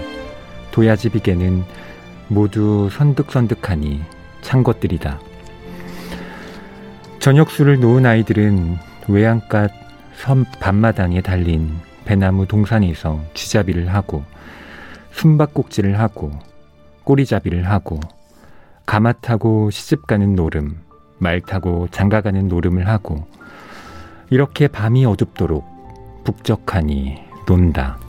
[0.71, 1.63] 도야지 비계는
[2.31, 4.01] 모두 선득선득하니
[4.41, 5.19] 찬 것들이다.
[7.19, 8.77] 저녁술을 놓은 아이들은
[9.09, 9.69] 외양갓
[10.15, 14.23] 섬 밤마당에 달린 배나무 동산에서 쥐잡이를 하고
[15.11, 16.31] 숨바꼭질을 하고
[17.03, 17.99] 꼬리잡이를 하고
[18.85, 20.79] 가마 타고 시집 가는 노름,
[21.17, 23.27] 말 타고 장가 가는 노름을 하고
[24.29, 27.99] 이렇게 밤이 어둡도록 북적하니 논다.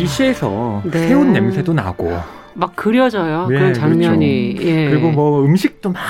[0.00, 1.08] 이 일시에서 네.
[1.08, 2.18] 새운 냄새도 나고
[2.54, 3.46] 막 그려져요.
[3.48, 4.54] 네, 그런 장면이.
[4.54, 4.68] 그렇죠.
[4.68, 4.90] 예.
[4.90, 6.00] 그리고 뭐 음식도 막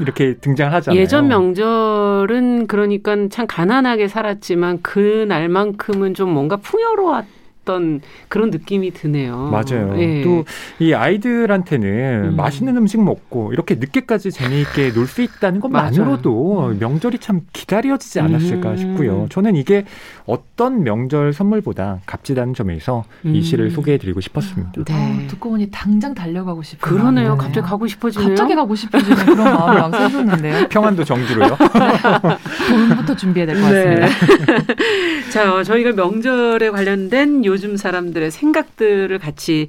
[0.00, 1.00] 이렇게 등장하잖아요.
[1.00, 7.24] 예전 명절은 그러니까 참 가난하게 살았지만 그 날만큼은 좀 뭔가 풍요로웠
[7.66, 9.50] 어떤 그런 느낌이 드네요.
[9.50, 9.92] 맞아요.
[9.98, 10.22] 예.
[10.22, 12.36] 또이 아이들한테는 음.
[12.36, 16.78] 맛있는 음식 먹고 이렇게 늦게까지 재미있게 놀 수 있다는 것만으로도 음.
[16.80, 18.76] 명절이 참 기다려지지 않았을까 음.
[18.76, 19.26] 싶고요.
[19.30, 19.84] 저는 이게
[20.26, 23.70] 어떤 명절 선물보다 값지다는 점에서 이 시를 음.
[23.70, 24.72] 소개해드리고 싶었습니다.
[24.84, 24.92] 네.
[24.92, 26.92] 어, 듣고 보니 당장 달려가고 싶어요.
[26.98, 27.32] 그러네요.
[27.32, 27.38] 네.
[27.38, 28.28] 갑자기 가고 싶어지네요.
[28.30, 30.68] 갑자기 가고 싶어지는 그런 마음이 막 생겼는데요.
[30.68, 31.56] 평안도 정주로요.
[32.68, 34.06] 돈부터 준비해야 될 것 같습니다.
[34.06, 35.30] 네.
[35.30, 39.68] 자, 저희가 명절에 관련된 요 요즘 사람들의 생각들을 같이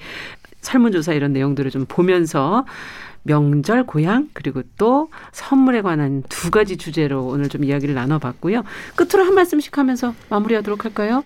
[0.60, 2.66] 설문조사 이런 내용들을 좀 보면서
[3.24, 8.64] 명절 고향 그리고 또 선물에 관한 두 가지 주제로 오늘 좀 이야기를 나눠봤고요.
[8.98, 11.24] 끝으로 한 말씀씩 하면서 마무리하도록 할까요?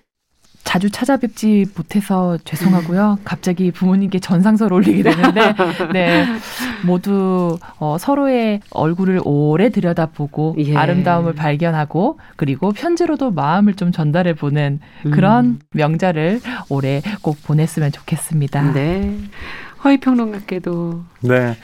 [0.72, 3.18] 자주 찾아뵙지 못해서 죄송하고요.
[3.20, 3.24] 음.
[3.24, 5.54] 갑자기 부모님께 전상서를 올리게 되는데,
[5.92, 6.24] 네.
[6.86, 10.74] 모두 어, 서로의 얼굴을 오래 들여다보고 예.
[10.74, 15.58] 아름다움을 발견하고 그리고 편지로도 마음을 좀 전달해 보는 그런 음.
[15.72, 18.72] 명절을 올해 꼭 보냈으면 좋겠습니다.
[18.72, 19.18] 네.
[19.84, 21.04] 허위평론가께도.
[21.20, 21.54] 네.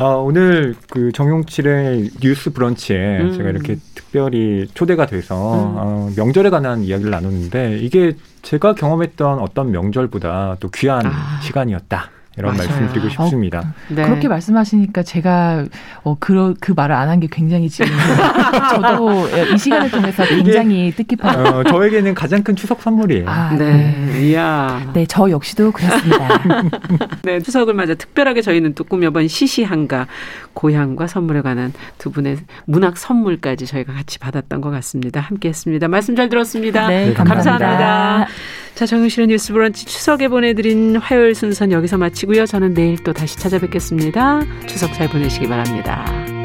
[0.00, 3.36] 아, 오늘 그 정용칠의 뉴스 브런치에 음.
[3.36, 5.74] 제가 이렇게 특별히 초대가 돼서 음.
[5.76, 11.40] 어, 명절에 관한 이야기를 나눴는데 이게 제가 경험했던 어떤 명절보다 또 귀한 아.
[11.42, 12.10] 시간이었다.
[12.40, 12.68] 이런 맞아요.
[12.68, 13.58] 말씀드리고 어, 싶습니다.
[13.60, 14.02] 어, 네.
[14.02, 15.64] 그렇게 말씀하시니까 제가
[16.02, 17.90] 어, 그, 그 말을 안 한 게 굉장히 지금
[18.70, 21.42] 저도 이 시간을 통해서 굉장히 뜻깊어요.
[21.58, 23.28] 어, 저에게는 가장 큰 추석 선물이에요.
[23.28, 23.96] 아, 네.
[24.12, 24.28] 네.
[24.30, 24.90] 이야.
[24.94, 26.28] 네, 저 역시도 그렇습니다.
[27.24, 30.06] 네, 추석을 맞아 특별하게 저희는 또 꾸며본 시시한가
[30.54, 35.20] 고향과 선물에 관한 두 분의 문학 선물까지 저희가 같이 받았던 것 같습니다.
[35.20, 35.88] 함께했습니다.
[35.88, 36.88] 말씀 잘 들었습니다.
[36.88, 37.34] 네, 감사합니다.
[37.58, 38.26] 감사합니다.
[38.80, 42.46] 자, 정윤실의 뉴스 브런치 추석에 보내드린 화요일 순서는 여기서 마치고요.
[42.46, 44.40] 저는 내일 또 다시 찾아뵙겠습니다.
[44.66, 46.39] 추석 잘 보내시기 바랍니다.